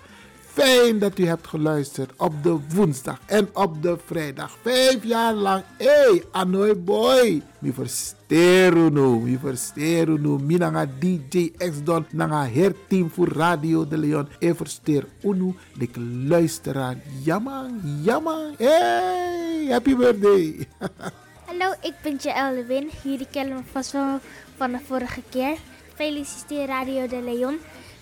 Fijn 0.53 0.99
dat 0.99 1.19
u 1.19 1.25
hebt 1.25 1.47
geluisterd 1.47 2.11
op 2.17 2.43
de 2.43 2.59
woensdag 2.75 3.19
en 3.25 3.49
op 3.53 3.81
de 3.81 3.97
vrijdag. 4.05 4.57
Vijf 4.61 5.03
jaar 5.03 5.33
lang. 5.33 5.63
Hey, 5.77 6.23
Anoy 6.31 6.83
boy. 6.83 7.41
Mi 7.59 7.71
versteru 7.73 8.89
nu. 8.89 9.19
Mi 9.19 9.37
versteru 9.37 10.19
nu. 10.19 10.29
Mi 10.29 10.57
nanga 10.57 10.85
DJ 10.99 11.51
X-Don. 11.57 12.05
Nanga 12.11 12.47
herteam 12.47 13.09
voor 13.09 13.27
Radio 13.27 13.87
de 13.87 13.97
Leon. 13.97 14.27
E 14.39 14.53
versteer 14.53 15.05
unu. 15.23 15.55
De 15.77 15.99
luisteraar. 16.27 16.95
Jammer, 17.23 17.69
jammer. 18.01 18.51
Hey, 18.57 19.67
happy 19.69 19.95
birthday. 19.95 20.67
Hallo, 21.47 21.73
ik 21.81 21.93
ben 22.03 22.15
Jaël 22.21 22.53
Lewin. 22.53 22.89
Jullie 23.03 23.27
kennen 23.31 23.55
me 23.55 23.61
vast 23.71 23.91
wel 23.91 24.19
van 24.57 24.71
de 24.71 24.79
vorige 24.87 25.21
keer. 25.29 25.57
Feliciteer 25.95 26.67
Radio 26.67 27.07
de 27.07 27.21
Leon 27.21 27.57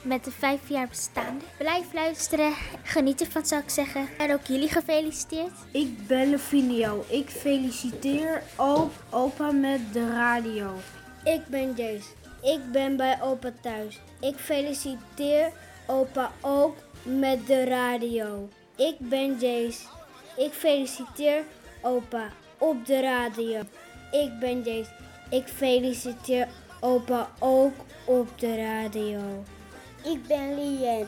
met 0.09 0.23
de 0.23 0.31
vijf 0.31 0.69
jaar 0.69 0.87
bestaan. 0.87 1.41
Blijf 1.57 1.93
luisteren, 1.93 2.53
geniet 2.83 3.21
ervan 3.21 3.45
zou 3.45 3.61
ik 3.61 3.69
zeggen. 3.69 4.07
En 4.17 4.33
ook 4.33 4.45
jullie 4.45 4.69
gefeliciteerd. 4.69 5.51
Ik 5.71 6.07
ben 6.07 6.29
Levinio. 6.29 7.05
Ik 7.07 7.29
feliciteer 7.29 8.43
ook 8.55 8.91
opa 9.09 9.51
met 9.51 9.93
de 9.93 10.09
radio. 10.09 10.73
Ik 11.23 11.41
ben 11.47 11.73
Jace. 11.75 12.09
Ik 12.41 12.71
ben 12.71 12.97
bij 12.97 13.21
opa 13.21 13.51
thuis. 13.61 13.99
Ik 14.19 14.35
feliciteer 14.35 15.51
opa 15.87 16.31
ook 16.41 16.75
met 17.03 17.47
de 17.47 17.63
radio. 17.63 18.49
Ik 18.75 18.95
ben 18.99 19.37
Jace. 19.39 19.81
Ik 20.37 20.51
feliciteer 20.51 21.43
opa 21.81 22.29
op 22.57 22.85
de 22.85 23.01
radio. 23.01 23.61
Ik 24.11 24.39
ben 24.39 24.61
Jace. 24.61 24.91
Ik 25.29 25.47
feliciteer 25.47 26.47
opa 26.79 27.29
ook 27.39 27.73
op 28.05 28.39
de 28.39 28.55
radio. 28.55 29.43
Ik 30.03 30.27
ben 30.27 30.55
Lien. 30.55 31.07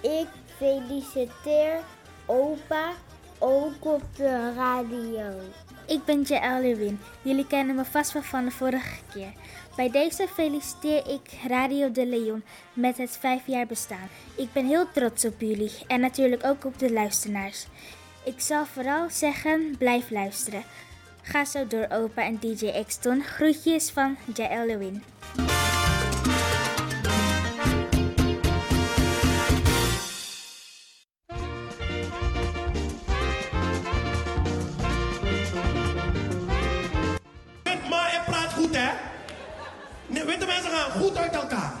Ik 0.00 0.28
feliciteer 0.56 1.80
opa 2.26 2.92
ook 3.38 3.84
op 3.84 4.02
de 4.16 4.52
radio. 4.54 5.40
Ik 5.86 6.04
ben 6.04 6.22
Jaël 6.22 6.60
Lewin. 6.60 7.00
Jullie 7.22 7.46
kennen 7.46 7.74
me 7.74 7.84
vast 7.84 8.12
wel 8.12 8.22
van 8.22 8.44
de 8.44 8.50
vorige 8.50 9.00
keer. 9.12 9.32
Bij 9.76 9.90
deze 9.90 10.28
feliciteer 10.28 11.08
ik 11.08 11.30
Radio 11.48 11.92
de 11.92 12.06
Leon 12.06 12.42
met 12.72 12.98
het 12.98 13.10
vijf 13.10 13.46
jaar 13.46 13.66
bestaan. 13.66 14.08
Ik 14.34 14.52
ben 14.52 14.66
heel 14.66 14.90
trots 14.92 15.24
op 15.24 15.40
jullie 15.40 15.72
en 15.86 16.00
natuurlijk 16.00 16.44
ook 16.44 16.64
op 16.64 16.78
de 16.78 16.92
luisteraars. 16.92 17.66
Ik 18.24 18.40
zal 18.40 18.66
vooral 18.66 19.10
zeggen, 19.10 19.74
blijf 19.78 20.10
luisteren. 20.10 20.62
Ga 21.22 21.44
zo 21.44 21.66
door 21.66 21.86
opa 21.90 22.22
en 22.22 22.38
DJ 22.40 22.66
Exton. 22.66 23.22
Groetjes 23.22 23.90
van 23.90 24.16
Jaël 24.34 24.66
Lewin. 24.66 25.02
Nee, 40.10 40.24
witte 40.24 40.46
mensen 40.46 40.70
gaan 40.70 40.90
goed 41.00 41.16
uit 41.16 41.34
elkaar. 41.34 41.72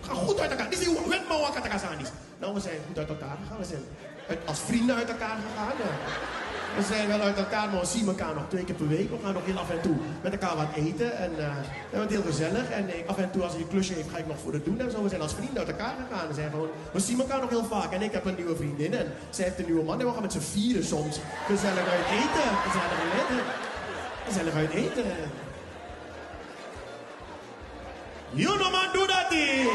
Gaan 0.00 0.16
goed 0.16 0.40
uit 0.40 0.50
elkaar. 0.50 0.70
Dit 0.70 0.80
is 0.80 0.86
wet 0.86 1.28
maar 1.28 1.38
wat 1.38 1.52
katakasanis. 1.52 2.08
Nou, 2.38 2.54
we 2.54 2.60
zijn 2.60 2.78
goed 2.86 2.98
uit 2.98 3.08
elkaar 3.08 3.36
gegaan. 3.42 3.58
We 3.58 3.64
zijn 3.64 3.82
als 4.44 4.58
vrienden 4.58 4.96
uit 4.96 5.08
elkaar 5.08 5.36
gegaan. 5.46 5.76
We 6.76 6.82
zijn 6.82 7.08
wel 7.08 7.20
uit 7.20 7.36
elkaar, 7.36 7.68
maar 7.68 7.80
we 7.80 7.86
zien 7.86 8.06
elkaar 8.06 8.34
nog 8.34 8.48
twee 8.48 8.64
keer 8.64 8.74
per 8.74 8.88
week. 8.88 9.10
We 9.10 9.16
gaan 9.22 9.32
nog 9.32 9.44
heel 9.44 9.58
af 9.58 9.70
en 9.70 9.80
toe 9.80 9.96
met 10.22 10.32
elkaar 10.32 10.56
wat 10.56 10.66
eten. 10.74 11.16
En 11.16 11.30
eh, 11.38 11.54
we 11.90 11.96
hebben 11.96 12.16
heel 12.16 12.26
gezellig. 12.30 12.70
En 12.70 12.88
af 13.06 13.18
en 13.18 13.30
toe 13.30 13.42
als 13.42 13.52
hij 13.52 13.60
een 13.60 13.68
klusje 13.68 13.94
heeft, 13.94 14.10
ga 14.10 14.18
ik 14.18 14.26
nog 14.26 14.38
voor 14.38 14.52
het 14.52 14.64
doen. 14.64 14.80
En 14.80 14.90
zo, 14.90 15.02
we 15.02 15.08
zijn 15.08 15.20
als 15.20 15.34
vrienden 15.34 15.58
uit 15.58 15.68
elkaar 15.68 15.94
gegaan. 16.02 16.28
We, 16.28 16.34
zijn 16.34 16.50
gewoon, 16.50 16.68
we 16.92 17.00
zien 17.00 17.20
elkaar 17.20 17.40
nog 17.40 17.50
heel 17.50 17.64
vaak. 17.64 17.92
En 17.92 18.02
ik 18.02 18.12
heb 18.12 18.24
een 18.24 18.34
nieuwe 18.34 18.56
vriendin. 18.56 18.94
En 18.94 19.06
zij 19.30 19.44
heeft 19.44 19.58
een 19.58 19.64
nieuwe 19.64 19.84
man. 19.84 20.00
En 20.00 20.06
we 20.06 20.12
gaan 20.12 20.22
met 20.22 20.32
z'n 20.32 20.50
vieren 20.54 20.84
soms 20.84 21.18
gezellig 21.46 21.86
uit 21.96 22.06
eten. 22.20 22.48
Gezellig 22.66 22.98
uit 23.04 23.14
eten. 23.20 23.44
Gezellig 24.26 24.54
uit 24.54 24.70
eten. 24.70 25.04
You 28.32 28.46
know 28.46 28.70
man, 28.70 28.92
do 28.92 29.06
that 29.10 29.28
thing. 29.28 29.66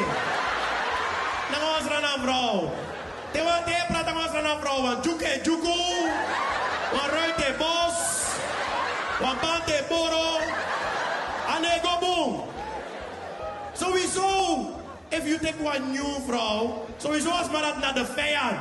Na 1.52 1.58
ons 1.76 1.88
rana 1.92 2.16
vrouw. 2.24 2.72
Te 3.34 3.44
wat 3.44 3.66
te 3.68 3.76
praat 3.88 4.08
ons 4.16 4.32
rana 4.32 4.56
vrouw. 4.64 4.82
Want 4.82 5.04
juke 5.04 5.40
juku. 5.44 5.82
Want 6.92 7.12
ruite 7.12 7.52
bos. 7.60 8.00
Want 9.20 9.42
bante 9.42 9.84
boro. 9.90 10.40
Ane 11.52 11.80
go 11.84 12.00
boom. 12.00 12.44
Sowieso. 13.74 14.72
If 15.12 15.28
you 15.28 15.38
take 15.38 15.60
one 15.60 15.92
new 15.92 16.16
vrouw. 16.28 16.88
Sowieso 16.98 17.30
als 17.30 17.50
maar 17.50 17.62
dat 17.62 17.78
naar 17.78 17.94
de 17.94 18.06
vijand. 18.06 18.60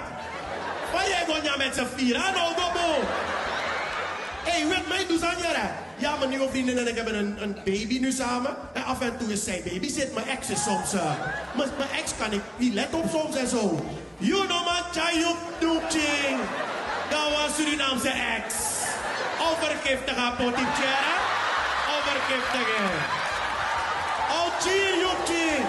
Waar 0.92 1.08
jij 1.08 1.24
gewoon 1.24 1.42
ja 1.42 1.56
met 1.56 1.74
z'n 1.74 1.86
vier. 1.96 2.16
Ano 2.16 2.44
go 2.58 2.66
boom. 2.72 3.04
Hé, 4.44 4.50
hey, 4.50 4.66
weet 4.66 4.88
mij, 4.88 5.06
doe 5.06 5.18
Zanjara. 5.18 5.83
Ja, 5.96 6.16
mijn 6.16 6.30
nieuwe 6.30 6.48
vriendin 6.48 6.78
en 6.78 6.88
ik 6.88 6.96
hebben 6.96 7.14
een, 7.14 7.42
een 7.42 7.54
baby 7.64 7.98
nu 7.98 8.12
samen. 8.12 8.56
En 8.72 8.84
af 8.84 9.00
en 9.00 9.16
toe 9.18 9.32
is 9.32 9.44
zij 9.44 9.62
baby 9.64 9.88
zit. 9.88 10.14
Mijn 10.14 10.28
ex 10.28 10.50
is 10.50 10.62
soms... 10.62 10.94
Uh, 10.94 11.12
mijn, 11.54 11.70
ex 11.96 12.12
kan 12.18 12.32
ik 12.32 12.40
niet 12.56 12.74
let 12.74 12.94
op 12.94 13.04
soms 13.10 13.36
en 13.36 13.48
zo. 13.48 13.86
You 14.18 14.46
know 14.46 14.64
man, 14.64 14.82
chayuk 14.92 15.36
doekching. 15.58 16.38
Dat 17.10 17.30
was 17.30 17.56
Surinaamse 17.56 18.08
ex. 18.08 18.54
Overgiftig 19.50 20.16
aan 20.16 20.36
potipchera. 20.36 21.14
Overgiftig. 21.96 22.68
Oh, 24.30 24.60
ching, 24.60 25.00
joekching. 25.00 25.66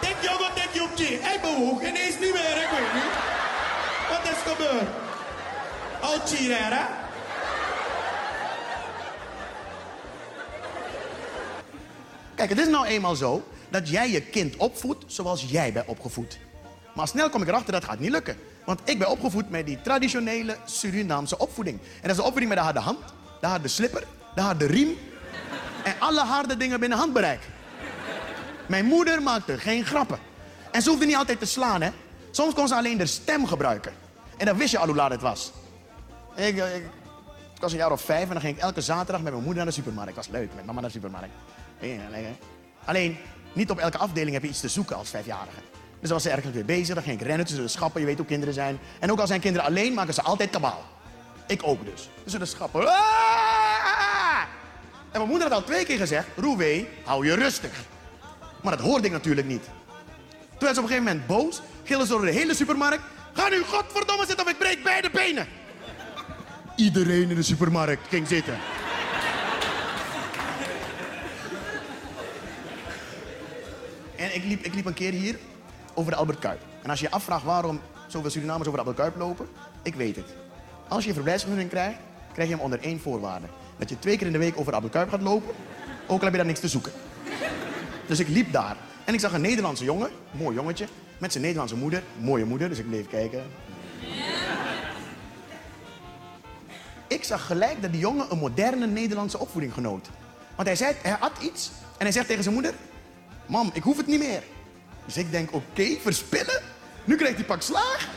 Tek 0.00 0.16
jongen, 0.20 0.54
tek 0.54 0.68
joekching. 0.72 1.22
Hij 1.22 1.40
bewoog 1.40 1.80
ineens 1.80 2.18
niet 2.20 2.32
meer, 2.32 2.56
ik 2.62 2.68
weet 2.70 2.94
niet. 2.94 3.37
Gebeurd? 4.48 4.88
Oh, 6.02 6.26
chirera. 6.26 6.88
Kijk, 12.34 12.50
het 12.50 12.58
is 12.58 12.68
nou 12.68 12.86
eenmaal 12.86 13.16
zo 13.16 13.48
dat 13.68 13.88
jij 13.88 14.10
je 14.10 14.20
kind 14.20 14.56
opvoedt 14.56 15.04
zoals 15.06 15.44
jij 15.48 15.72
bent 15.72 15.86
opgevoed. 15.86 16.38
Maar 16.94 17.08
snel 17.08 17.30
kom 17.30 17.42
ik 17.42 17.48
erachter 17.48 17.72
dat 17.72 17.84
gaat 17.84 17.98
niet 17.98 18.10
lukken. 18.10 18.36
Want 18.64 18.80
ik 18.84 18.98
ben 18.98 19.10
opgevoed 19.10 19.50
met 19.50 19.66
die 19.66 19.80
traditionele 19.80 20.56
Surinaamse 20.64 21.38
opvoeding. 21.38 21.80
En 21.80 22.02
dat 22.02 22.10
is 22.10 22.16
een 22.16 22.24
opvoeding 22.24 22.48
met 22.48 22.58
de 22.58 22.64
harde 22.64 22.80
hand, 22.80 22.98
de 23.40 23.46
harde 23.46 23.68
slipper, 23.68 24.04
de 24.34 24.40
harde 24.40 24.66
riem. 24.66 24.98
En 25.84 25.94
alle 25.98 26.20
harde 26.20 26.56
dingen 26.56 26.80
binnen 26.80 26.98
handbereik. 26.98 27.40
Mijn 28.66 28.84
moeder 28.84 29.22
maakte 29.22 29.58
geen 29.58 29.84
grappen. 29.84 30.18
En 30.70 30.82
ze 30.82 30.90
hoefde 30.90 31.06
niet 31.06 31.16
altijd 31.16 31.38
te 31.38 31.46
slaan, 31.46 31.82
hè. 31.82 31.90
Soms 32.30 32.54
kon 32.54 32.68
ze 32.68 32.74
alleen 32.74 32.98
de 32.98 33.06
stem 33.06 33.46
gebruiken. 33.46 33.92
En 34.38 34.46
dan 34.46 34.56
wist 34.56 34.70
je 34.70 34.78
al 34.78 34.86
hoe 34.86 34.96
laat 34.96 35.10
het 35.10 35.20
was. 35.20 35.52
Ik, 36.34 36.56
ik, 36.56 36.84
was 37.60 37.72
een 37.72 37.78
jaar 37.78 37.92
of 37.92 38.00
vijf 38.00 38.22
en 38.22 38.32
dan 38.32 38.40
ging 38.40 38.56
ik 38.56 38.62
elke 38.62 38.80
zaterdag 38.80 39.22
met 39.22 39.32
mijn 39.32 39.44
moeder 39.44 39.64
naar 39.64 39.72
de 39.72 39.78
supermarkt. 39.80 40.14
Dat 40.14 40.26
was 40.26 40.34
leuk, 40.34 40.54
met 40.54 40.64
mama 40.64 40.80
naar 40.80 40.90
de 40.90 40.94
supermarkt. 40.94 41.34
Alleen, 42.84 43.16
niet 43.52 43.70
op 43.70 43.78
elke 43.78 43.98
afdeling 43.98 44.32
heb 44.32 44.42
je 44.42 44.48
iets 44.48 44.60
te 44.60 44.68
zoeken 44.68 44.96
als 44.96 45.10
vijfjarige. 45.10 45.60
Dus 45.72 46.08
dan 46.08 46.12
was 46.12 46.22
ze 46.22 46.30
ergens 46.30 46.54
weer 46.54 46.64
bezig, 46.64 46.94
dan 46.94 47.04
ging 47.04 47.20
ik 47.20 47.26
rennen 47.26 47.46
tussen 47.46 47.64
de 47.64 47.70
schappen. 47.70 48.00
Je 48.00 48.06
weet 48.06 48.16
hoe 48.16 48.26
kinderen 48.26 48.54
zijn. 48.54 48.78
En 48.98 49.10
ook 49.10 49.20
al 49.20 49.26
zijn 49.26 49.40
kinderen 49.40 49.66
alleen, 49.66 49.94
maken 49.94 50.14
ze 50.14 50.22
altijd 50.22 50.50
kabaal. 50.50 50.84
Ik 51.46 51.60
ook 51.64 51.84
dus. 51.84 52.08
Tussen 52.22 52.40
de 52.40 52.46
schappen. 52.46 52.86
Ah! 52.86 54.42
En 55.10 55.18
mijn 55.18 55.28
moeder 55.28 55.48
had 55.48 55.56
al 55.56 55.64
twee 55.64 55.84
keer 55.84 55.98
gezegd, 55.98 56.26
Roewee, 56.36 56.88
hou 57.04 57.26
je 57.26 57.34
rustig. 57.34 57.72
Maar 58.62 58.76
dat 58.76 58.86
hoorde 58.86 59.06
ik 59.06 59.12
natuurlijk 59.12 59.46
niet. 59.46 59.64
Toen 60.48 60.66
werd 60.66 60.74
ze 60.74 60.80
op 60.80 60.90
een 60.90 60.94
gegeven 60.94 61.04
moment 61.04 61.26
boos, 61.26 61.60
gillen 61.84 62.06
ze 62.06 62.12
door 62.12 62.24
de 62.24 62.30
hele 62.30 62.54
supermarkt. 62.54 63.02
Ga 63.38 63.48
nu 63.48 63.62
godverdomme 63.62 64.26
zitten 64.26 64.44
of 64.44 64.50
ik 64.50 64.58
breek 64.58 64.82
beide 64.82 65.10
benen. 65.10 65.46
Iedereen 66.76 67.30
in 67.30 67.34
de 67.34 67.42
supermarkt 67.42 68.08
ging 68.08 68.28
zitten. 68.28 68.58
En 74.16 74.34
ik 74.34 74.44
liep, 74.44 74.64
ik 74.64 74.74
liep 74.74 74.86
een 74.86 74.94
keer 74.94 75.12
hier 75.12 75.38
over 75.94 76.10
de 76.10 76.16
Albert 76.16 76.38
Kuip. 76.38 76.60
En 76.82 76.90
als 76.90 77.00
je 77.00 77.04
je 77.04 77.12
afvraagt 77.12 77.44
waarom 77.44 77.80
zoveel 78.06 78.30
Surinamers 78.30 78.68
over 78.68 78.84
de 78.84 78.86
Albert 78.86 78.96
Kuip 78.96 79.16
lopen, 79.16 79.48
ik 79.82 79.94
weet 79.94 80.16
het. 80.16 80.34
Als 80.88 81.02
je 81.02 81.08
een 81.08 81.14
verblijfsvergunning 81.14 81.70
krijgt, 81.70 81.98
krijg 82.32 82.48
je 82.48 82.54
hem 82.54 82.64
onder 82.64 82.80
één 82.80 83.00
voorwaarde. 83.00 83.46
Dat 83.78 83.88
je 83.88 83.98
twee 83.98 84.16
keer 84.16 84.26
in 84.26 84.32
de 84.32 84.38
week 84.38 84.58
over 84.58 84.70
de 84.70 84.76
Albert 84.76 84.92
Kuip 84.92 85.10
gaat 85.10 85.22
lopen, 85.22 85.54
ook 86.06 86.18
al 86.18 86.24
heb 86.24 86.30
je 86.30 86.36
daar 86.36 86.46
niks 86.46 86.60
te 86.60 86.68
zoeken. 86.68 86.92
Dus 88.06 88.18
ik 88.18 88.28
liep 88.28 88.52
daar 88.52 88.76
en 89.08 89.14
ik 89.14 89.20
zag 89.20 89.32
een 89.32 89.40
Nederlandse 89.40 89.84
jongen, 89.84 90.10
mooi 90.30 90.54
jongetje, 90.56 90.86
met 91.18 91.30
zijn 91.30 91.42
Nederlandse 91.42 91.76
moeder, 91.76 92.02
mooie 92.18 92.44
moeder, 92.44 92.68
dus 92.68 92.78
ik 92.78 92.88
bleef 92.88 93.08
kijken. 93.08 93.50
Ik 97.06 97.24
zag 97.24 97.46
gelijk 97.46 97.82
dat 97.82 97.92
die 97.92 98.00
jongen 98.00 98.26
een 98.30 98.38
moderne 98.38 98.86
Nederlandse 98.86 99.38
opvoeding 99.38 99.72
genoot. 99.72 100.08
Want 100.54 100.68
hij 100.68 100.76
zei, 100.76 100.94
hij 101.02 101.16
had 101.20 101.32
iets 101.40 101.70
en 101.98 102.04
hij 102.04 102.12
zegt 102.12 102.26
tegen 102.26 102.42
zijn 102.42 102.54
moeder, 102.54 102.74
mam, 103.46 103.70
ik 103.72 103.82
hoef 103.82 103.96
het 103.96 104.06
niet 104.06 104.18
meer. 104.18 104.42
Dus 105.04 105.16
ik 105.16 105.30
denk, 105.30 105.54
oké, 105.54 105.96
verspillen? 106.02 106.62
Nu 107.04 107.16
krijgt 107.16 107.36
hij 107.36 107.44
pak 107.44 107.62
slaag. 107.62 108.08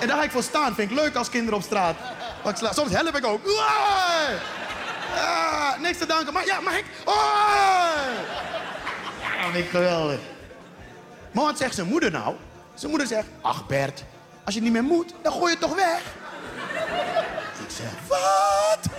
En 0.00 0.08
daar 0.08 0.16
ga 0.16 0.22
ik 0.22 0.30
voor 0.30 0.42
staan. 0.42 0.74
Vind 0.74 0.90
ik 0.90 0.96
leuk 0.96 1.14
als 1.14 1.28
kinderen 1.28 1.58
op 1.58 1.64
straat. 1.64 1.96
Pak 2.42 2.56
slaag. 2.56 2.74
Soms 2.74 2.92
help 2.92 3.16
ik 3.16 3.26
ook. 3.26 3.40
Ah, 5.16 5.80
niks 5.80 5.98
te 5.98 6.06
danken. 6.06 6.32
Maar 6.32 6.46
ja, 6.46 6.60
mag 6.60 6.78
ik? 6.78 6.84
Ja, 7.04 8.55
dat 9.46 9.54
vind 9.54 9.64
ik 9.64 9.70
geweldig. 9.70 10.20
Maar 11.32 11.44
wat 11.44 11.58
zegt 11.58 11.74
zijn 11.74 11.86
moeder 11.86 12.10
nou? 12.10 12.34
Zijn 12.74 12.90
moeder 12.90 13.08
zegt, 13.08 13.26
ach 13.40 13.66
Bert, 13.66 14.04
als 14.44 14.54
je 14.54 14.60
niet 14.60 14.72
meer 14.72 14.84
moet, 14.84 15.14
dan 15.22 15.32
gooi 15.32 15.44
je 15.44 15.58
het 15.58 15.60
toch 15.60 15.74
weg? 15.74 16.02
Ik 17.68 17.74
zeg, 17.76 17.90
wat? 18.08 18.92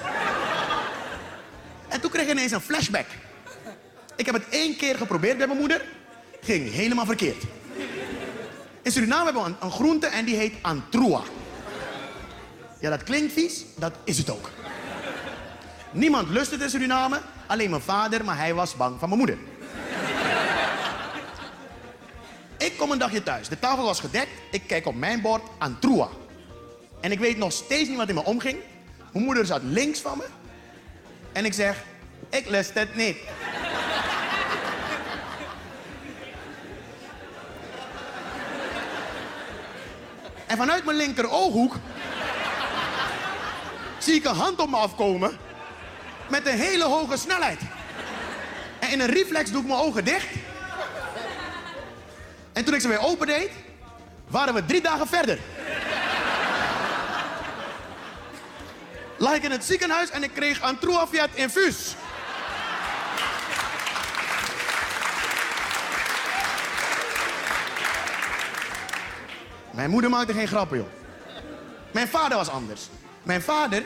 En 1.88 2.02
toen 2.02 2.12
kreeg 2.12 2.26
ik 2.26 2.32
ineens 2.32 2.52
een 2.52 2.62
flashback. 2.62 3.06
Ik 4.16 4.26
heb 4.26 4.36
het 4.36 4.50
één 4.50 4.76
keer 4.76 4.96
geprobeerd 4.96 5.38
bij 5.38 5.48
mijn 5.48 5.60
moeder. 5.60 5.86
Ging 6.42 6.72
helemaal 6.72 7.06
verkeerd. 7.06 7.44
In 8.82 8.92
Suriname 8.92 9.24
hebben 9.24 9.44
we 9.44 9.50
een, 9.50 9.56
een 9.60 9.72
groente 9.72 10.08
en 10.08 10.26
die 10.26 10.36
heet 10.36 10.54
antroa. 10.62 11.22
Ja, 12.80 12.90
dat 12.90 13.04
klinkt 13.04 13.34
vies, 13.34 13.66
dat 13.76 13.94
is 14.04 14.18
het 14.18 14.30
ook. 14.30 14.50
Niemand 15.92 16.30
lust 16.30 16.52
het 16.52 16.62
in 16.62 16.70
Suriname, 16.70 17.22
alleen 17.48 17.70
mijn 17.70 17.82
vader, 17.82 18.26
maar 18.26 18.38
hij 18.38 18.54
was 18.54 18.76
bang 18.76 19.00
van 19.00 19.10
mijn 19.10 19.20
moeder. 19.20 19.38
Kom 22.88 22.96
een 22.96 23.08
dagje 23.08 23.24
thuis. 23.24 23.50
De 23.50 23.60
tafel 23.60 23.84
was 23.84 24.00
gedekt. 24.00 24.30
Ik 24.52 24.62
kijk 24.68 24.86
op 24.86 24.96
mijn 24.96 25.22
bord 25.22 25.42
antroa. 25.58 26.10
En 27.02 27.12
ik 27.12 27.20
weet 27.20 27.38
nog 27.38 27.52
steeds 27.52 27.90
niet 27.90 27.98
wat 27.98 28.10
in 28.10 28.16
me 28.16 28.24
omging. 28.24 28.60
Mijn 29.12 29.26
moeder 29.26 29.46
zat 29.46 29.62
links 29.64 30.00
van 30.00 30.18
me. 30.18 30.26
En 31.32 31.46
ik 31.46 31.54
zeg, 31.54 31.84
ik 32.30 32.50
lust 32.50 32.74
het 32.74 32.96
niet. 32.96 33.18
En 40.48 40.58
vanuit 40.58 40.86
mijn 40.86 40.98
linker 40.98 41.30
ooghoek 41.30 41.76
zie 43.98 44.16
ik 44.16 44.26
een 44.26 44.36
hand 44.36 44.60
op 44.60 44.70
me 44.70 44.76
afkomen 44.76 45.38
met 46.30 46.48
een 46.48 46.58
hele 46.58 46.84
hoge 46.84 47.18
snelheid. 47.18 47.60
En 48.80 48.90
in 48.90 49.00
een 49.00 49.10
reflex 49.10 49.52
doe 49.52 49.62
ik 49.62 49.68
mijn 49.68 49.80
ogen 49.80 50.06
dicht. 50.06 50.47
En 52.58 52.66
toen 52.66 52.74
ik 52.74 52.82
ze 52.82 52.88
weer 52.88 53.00
opendeed, 53.00 53.50
waren 54.28 54.54
we 54.54 54.66
drie 54.66 54.82
dagen 54.82 55.08
verder. 55.08 55.40
Lag 59.18 59.36
ik 59.36 59.44
in 59.44 59.52
het 59.52 59.64
ziekenhuis 59.64 60.10
en 60.10 60.24
ik 60.24 60.34
kreeg 60.34 60.62
een 60.62 60.80
Truafiat 60.80 61.30
infuus. 61.34 61.96
Mijn 69.72 69.90
moeder 69.90 70.10
maakte 70.10 70.34
geen 70.34 70.48
grappen, 70.48 70.78
joh. 70.78 70.88
Mijn 71.92 72.08
vader 72.08 72.38
was 72.38 72.50
anders. 72.50 72.90
Mijn 73.24 73.42
vader, 73.42 73.84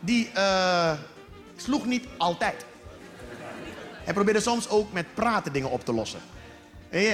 die 0.00 0.30
uh, 0.36 0.92
sloeg 1.56 1.86
niet 1.86 2.06
altijd. 2.16 2.64
Hij 3.92 4.14
probeerde 4.14 4.40
soms 4.40 4.68
ook 4.68 4.92
met 4.92 5.14
praten 5.14 5.52
dingen 5.52 5.70
op 5.70 5.84
te 5.84 5.92
lossen. 5.92 6.20
Uh, 6.90 7.12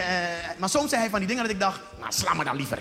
maar 0.58 0.68
soms 0.68 0.88
zei 0.88 1.00
hij 1.00 1.10
van 1.10 1.18
die 1.18 1.28
dingen 1.28 1.42
dat 1.42 1.52
ik 1.52 1.60
dacht, 1.60 1.80
nou 1.98 2.12
sla 2.12 2.34
me 2.34 2.44
dan 2.44 2.56
liever. 2.56 2.78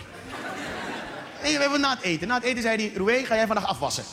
We 1.42 1.48
hebben 1.50 1.82
na 1.82 1.89
het 1.89 2.02
eten. 2.02 2.28
Na 2.28 2.36
het 2.36 2.44
eten 2.44 2.62
zei 2.62 2.76
hij, 2.76 2.92
Roué, 2.96 3.26
ga 3.26 3.36
jij 3.36 3.48
vandaag 3.48 3.68
afwassen? 3.68 4.04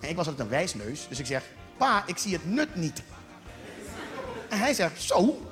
En 0.00 0.08
ik 0.08 0.16
was 0.16 0.26
altijd 0.26 0.44
een 0.44 0.52
wijsneus, 0.52 1.06
dus 1.08 1.18
ik 1.18 1.26
zeg, 1.26 1.42
pa, 1.76 2.02
ik 2.06 2.18
zie 2.18 2.32
het 2.32 2.50
nut 2.50 2.74
niet. 2.74 3.02
En 4.48 4.58
hij 4.58 4.74
zegt, 4.74 5.02
zo, 5.02 5.48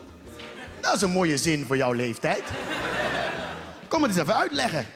dat 0.81 0.95
is 0.95 1.03
een 1.03 1.11
mooie 1.11 1.39
zin 1.39 1.67
voor 1.67 1.77
jouw 1.77 1.93
leeftijd. 1.93 2.43
Kom 3.89 4.03
het 4.03 4.11
eens 4.11 4.21
even 4.21 4.37
uitleggen. 4.37 4.87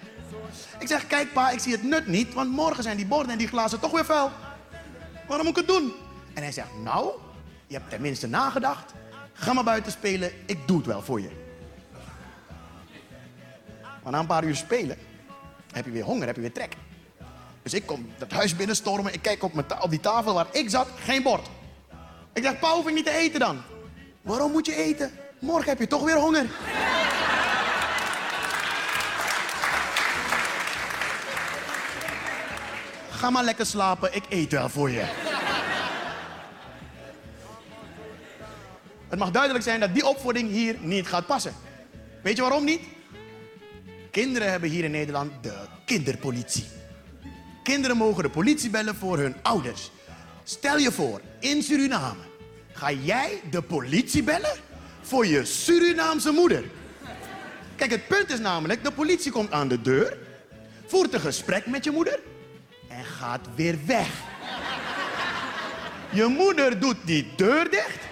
Ik 0.78 0.88
zeg, 0.88 1.06
kijk 1.06 1.32
pa, 1.32 1.50
ik 1.50 1.58
zie 1.58 1.72
het 1.72 1.82
nut 1.82 2.06
niet, 2.06 2.34
want 2.34 2.50
morgen 2.50 2.82
zijn 2.82 2.96
die 2.96 3.06
borden 3.06 3.32
en 3.32 3.38
die 3.38 3.48
glazen 3.48 3.80
toch 3.80 3.90
weer 3.90 4.04
vuil. 4.04 4.30
Waarom 5.26 5.46
moet 5.46 5.58
ik 5.58 5.66
het 5.66 5.76
doen? 5.76 5.92
En 6.34 6.42
hij 6.42 6.52
zegt, 6.52 6.68
nou, 6.82 7.10
je 7.66 7.74
hebt 7.74 7.90
tenminste 7.90 8.26
nagedacht. 8.26 8.92
Ga 9.34 9.52
maar 9.52 9.64
buiten 9.64 9.92
spelen, 9.92 10.32
ik 10.46 10.58
doe 10.66 10.76
het 10.76 10.86
wel 10.86 11.02
voor 11.02 11.20
je. 11.20 11.30
Maar 14.02 14.12
na 14.12 14.18
een 14.18 14.26
paar 14.26 14.44
uur 14.44 14.56
spelen, 14.56 14.98
heb 15.72 15.84
je 15.84 15.90
weer 15.90 16.04
honger, 16.04 16.26
heb 16.26 16.34
je 16.36 16.40
weer 16.40 16.52
trek. 16.52 16.76
Dus 17.62 17.74
ik 17.74 17.86
kom 17.86 18.12
dat 18.18 18.32
huis 18.32 18.56
binnenstormen, 18.56 19.12
ik 19.14 19.22
kijk 19.22 19.42
op, 19.42 19.64
die 19.88 20.00
tafel 20.00 20.34
waar 20.34 20.46
ik 20.52 20.70
zat, 20.70 20.88
geen 20.98 21.22
bord. 21.22 21.46
Ik 22.32 22.42
zeg, 22.42 22.58
pa, 22.58 22.74
hoef 22.74 22.88
ik 22.88 22.94
niet 22.94 23.04
te 23.04 23.16
eten 23.16 23.40
dan? 23.40 23.62
Waarom 24.22 24.52
moet 24.52 24.66
je 24.66 24.74
eten? 24.74 25.10
Morgen 25.38 25.68
heb 25.68 25.78
je 25.78 25.86
toch 25.86 26.04
weer 26.04 26.16
honger. 26.16 26.46
Ga 33.10 33.30
maar 33.30 33.44
lekker 33.44 33.66
slapen, 33.66 34.14
ik 34.14 34.24
eet 34.28 34.52
wel 34.52 34.68
voor 34.68 34.90
je. 34.90 35.33
Het 39.14 39.22
mag 39.22 39.32
duidelijk 39.32 39.64
zijn 39.64 39.80
dat 39.80 39.94
die 39.94 40.06
opvoeding 40.06 40.50
hier 40.50 40.76
niet 40.80 41.06
gaat 41.06 41.26
passen. 41.26 41.54
Weet 42.22 42.36
je 42.36 42.42
waarom 42.42 42.64
niet? 42.64 42.80
kinderen 44.10 44.50
hebben 44.50 44.70
hier 44.70 44.84
in 44.84 44.90
Nederland 44.90 45.42
de 45.42 45.54
kinderpolitie. 45.84 46.64
Kinderen 47.62 47.96
mogen 47.96 48.22
de 48.22 48.30
politie 48.30 48.70
bellen 48.70 48.94
voor 48.94 49.18
hun 49.18 49.34
ouders. 49.42 49.90
Stel 50.44 50.78
je 50.78 50.92
voor, 50.92 51.20
in 51.40 51.62
Suriname 51.62 52.22
ga 52.72 52.92
jij 52.92 53.40
de 53.50 53.62
politie 53.62 54.22
bellen 54.22 54.56
voor 55.00 55.26
je 55.26 55.44
Surinaamse 55.44 56.30
moeder. 56.30 56.64
Kijk, 57.76 57.90
het 57.90 58.06
punt 58.06 58.30
is 58.30 58.40
namelijk, 58.40 58.84
de 58.84 58.92
politie 58.92 59.32
komt 59.32 59.52
aan 59.52 59.68
de 59.68 59.80
deur, 59.80 60.18
voert 60.86 61.14
een 61.14 61.20
gesprek 61.20 61.66
met 61.66 61.84
je 61.84 61.90
moeder 61.90 62.20
en 62.88 63.04
gaat 63.04 63.48
weer 63.54 63.78
weg. 63.86 64.08
Je 66.10 66.26
moeder 66.26 66.80
doet 66.80 66.96
die 67.04 67.26
deur 67.36 67.70
dicht 67.70 68.03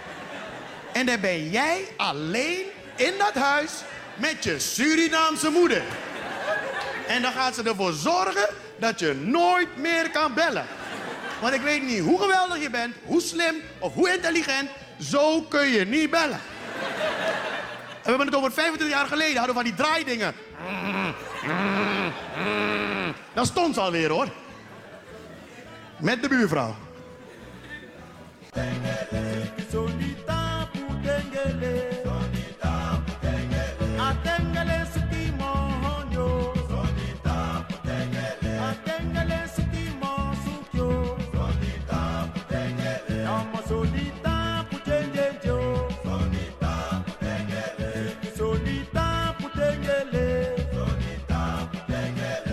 en 0.93 1.07
dan 1.07 1.20
ben 1.20 1.51
jij 1.51 1.84
alleen 1.97 2.61
in 2.97 3.12
dat 3.18 3.34
huis 3.34 3.72
met 4.14 4.45
je 4.45 4.59
Surinaamse 4.59 5.51
moeder. 5.51 5.82
En 7.07 7.22
dan 7.22 7.32
gaat 7.32 7.55
ze 7.55 7.62
ervoor 7.62 7.93
zorgen 7.93 8.49
dat 8.76 8.99
je 8.99 9.14
nooit 9.14 9.76
meer 9.76 10.11
kan 10.11 10.34
bellen. 10.34 10.66
Want 11.40 11.55
ik 11.55 11.61
weet 11.61 11.82
niet 11.82 12.01
hoe 12.01 12.20
geweldig 12.20 12.62
je 12.62 12.70
bent, 12.70 12.95
hoe 13.05 13.20
slim 13.20 13.55
of 13.78 13.95
hoe 13.95 14.12
intelligent, 14.12 14.70
zo 15.01 15.40
kun 15.40 15.68
je 15.68 15.86
niet 15.86 16.11
bellen. 16.11 16.40
En 18.03 18.03
we 18.03 18.09
hebben 18.09 18.26
het 18.26 18.36
over 18.36 18.53
25 18.53 18.97
jaar 18.97 19.07
geleden, 19.07 19.36
hadden 19.36 19.57
we 19.57 19.62
van 19.62 19.70
die 19.70 19.84
draaidingen. 19.84 20.34
Dan 23.34 23.47
stond 23.47 23.74
ze 23.74 23.80
alweer 23.80 24.11
hoor. 24.11 24.28
Met 25.99 26.22
de 26.22 26.28
buurvrouw. 26.28 26.76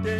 Mina 0.00 0.16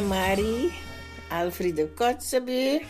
Mari, 0.00 0.72
Alfredo 1.28 1.88
Kotzebue, 1.94 2.86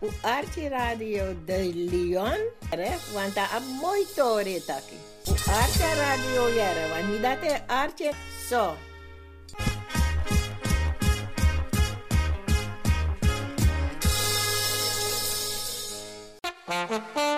o 0.00 0.08
Arte 0.22 0.68
Radio 0.68 1.34
de 1.44 1.74
Leon, 1.74 2.38
hè, 2.70 2.94
want 3.12 3.34
dat 3.34 3.50
is 3.58 3.64
mooi 3.80 4.06
tore 4.14 4.64
taki. 4.64 4.96
O 5.28 5.32
Arte 5.32 5.94
Radio 5.94 6.48
want 6.88 7.08
niet 7.10 7.22
dat 7.22 7.62
Arte 7.66 8.12
zo. 8.48 8.74
Pequeña, 8.74 8.91
Ha 16.72 16.86
ha 16.88 17.00
ha! 17.14 17.31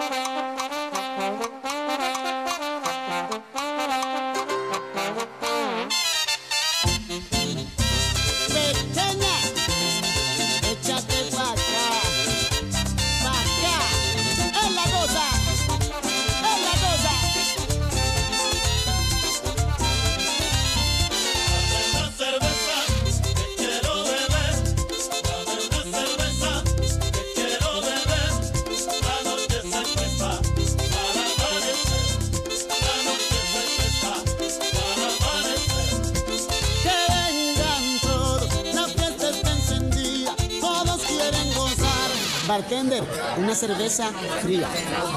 Una 42.77 43.55
cerveza 43.55 44.11
fría. 44.43 44.69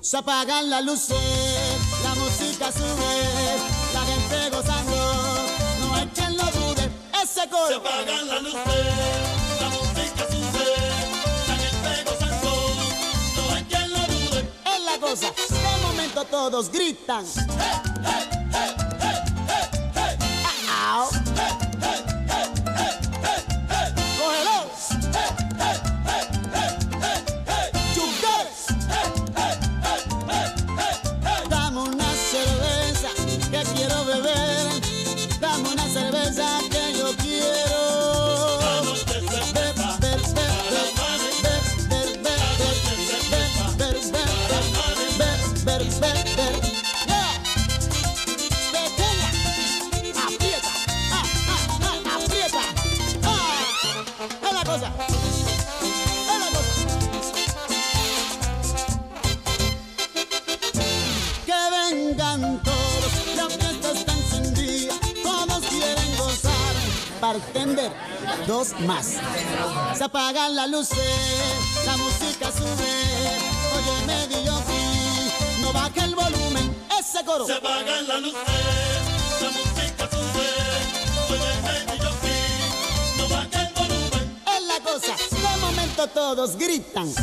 Se 0.03 0.17
apagan 0.17 0.69
las 0.69 0.85
luces, 0.85 1.17
la 2.03 2.13
música 2.13 2.71
sube, 2.71 3.57
la 3.95 4.01
gente 4.01 4.49
gozando, 4.55 5.47
no 5.79 5.95
hay 5.95 6.05
quien 6.13 6.37
lo 6.37 6.43
dude, 6.43 6.87
ese 7.19 7.49
coro. 7.49 7.67
Se 7.67 7.73
apagan 7.73 8.27
las 8.27 8.41
luces, 8.43 8.61
la 9.59 9.69
música 9.69 10.27
sube, 10.29 10.65
la 11.47 11.55
gente 11.55 12.03
gozando, 12.11 12.51
no 13.35 13.55
hay 13.55 13.63
quien 13.63 13.91
lo 13.91 13.99
dude. 14.01 14.39
Es 14.75 14.81
la 14.85 14.99
cosa, 14.99 15.31
de 15.31 15.81
momento 15.81 16.23
todos 16.25 16.69
gritan. 16.71 17.25
Dos 68.57 68.79
más. 68.87 69.17
Se 69.95 70.03
apagan 70.03 70.55
las 70.55 70.67
luces, 70.69 70.97
la 71.85 71.95
música 71.97 72.51
sube. 72.51 72.93
Oye, 73.75 74.05
medio 74.07 74.53
no 75.61 75.71
baja 75.71 76.03
el 76.03 76.15
volumen, 76.15 76.75
ese 76.99 77.23
coro. 77.23 77.45
Se 77.45 77.53
apagan 77.53 78.07
las 78.07 78.19
luces, 78.19 78.39
la 79.41 79.49
música 79.57 80.09
sube. 80.09 80.47
Oye, 81.29 81.51
medio 81.67 82.09
no 83.17 83.29
baja 83.29 83.61
el 83.61 83.73
volumen. 83.75 84.41
Es 84.55 84.63
la 84.63 84.79
cosa, 84.91 85.15
de 85.15 85.61
momento 85.61 86.07
todos 86.07 86.55
gritan. 86.57 87.13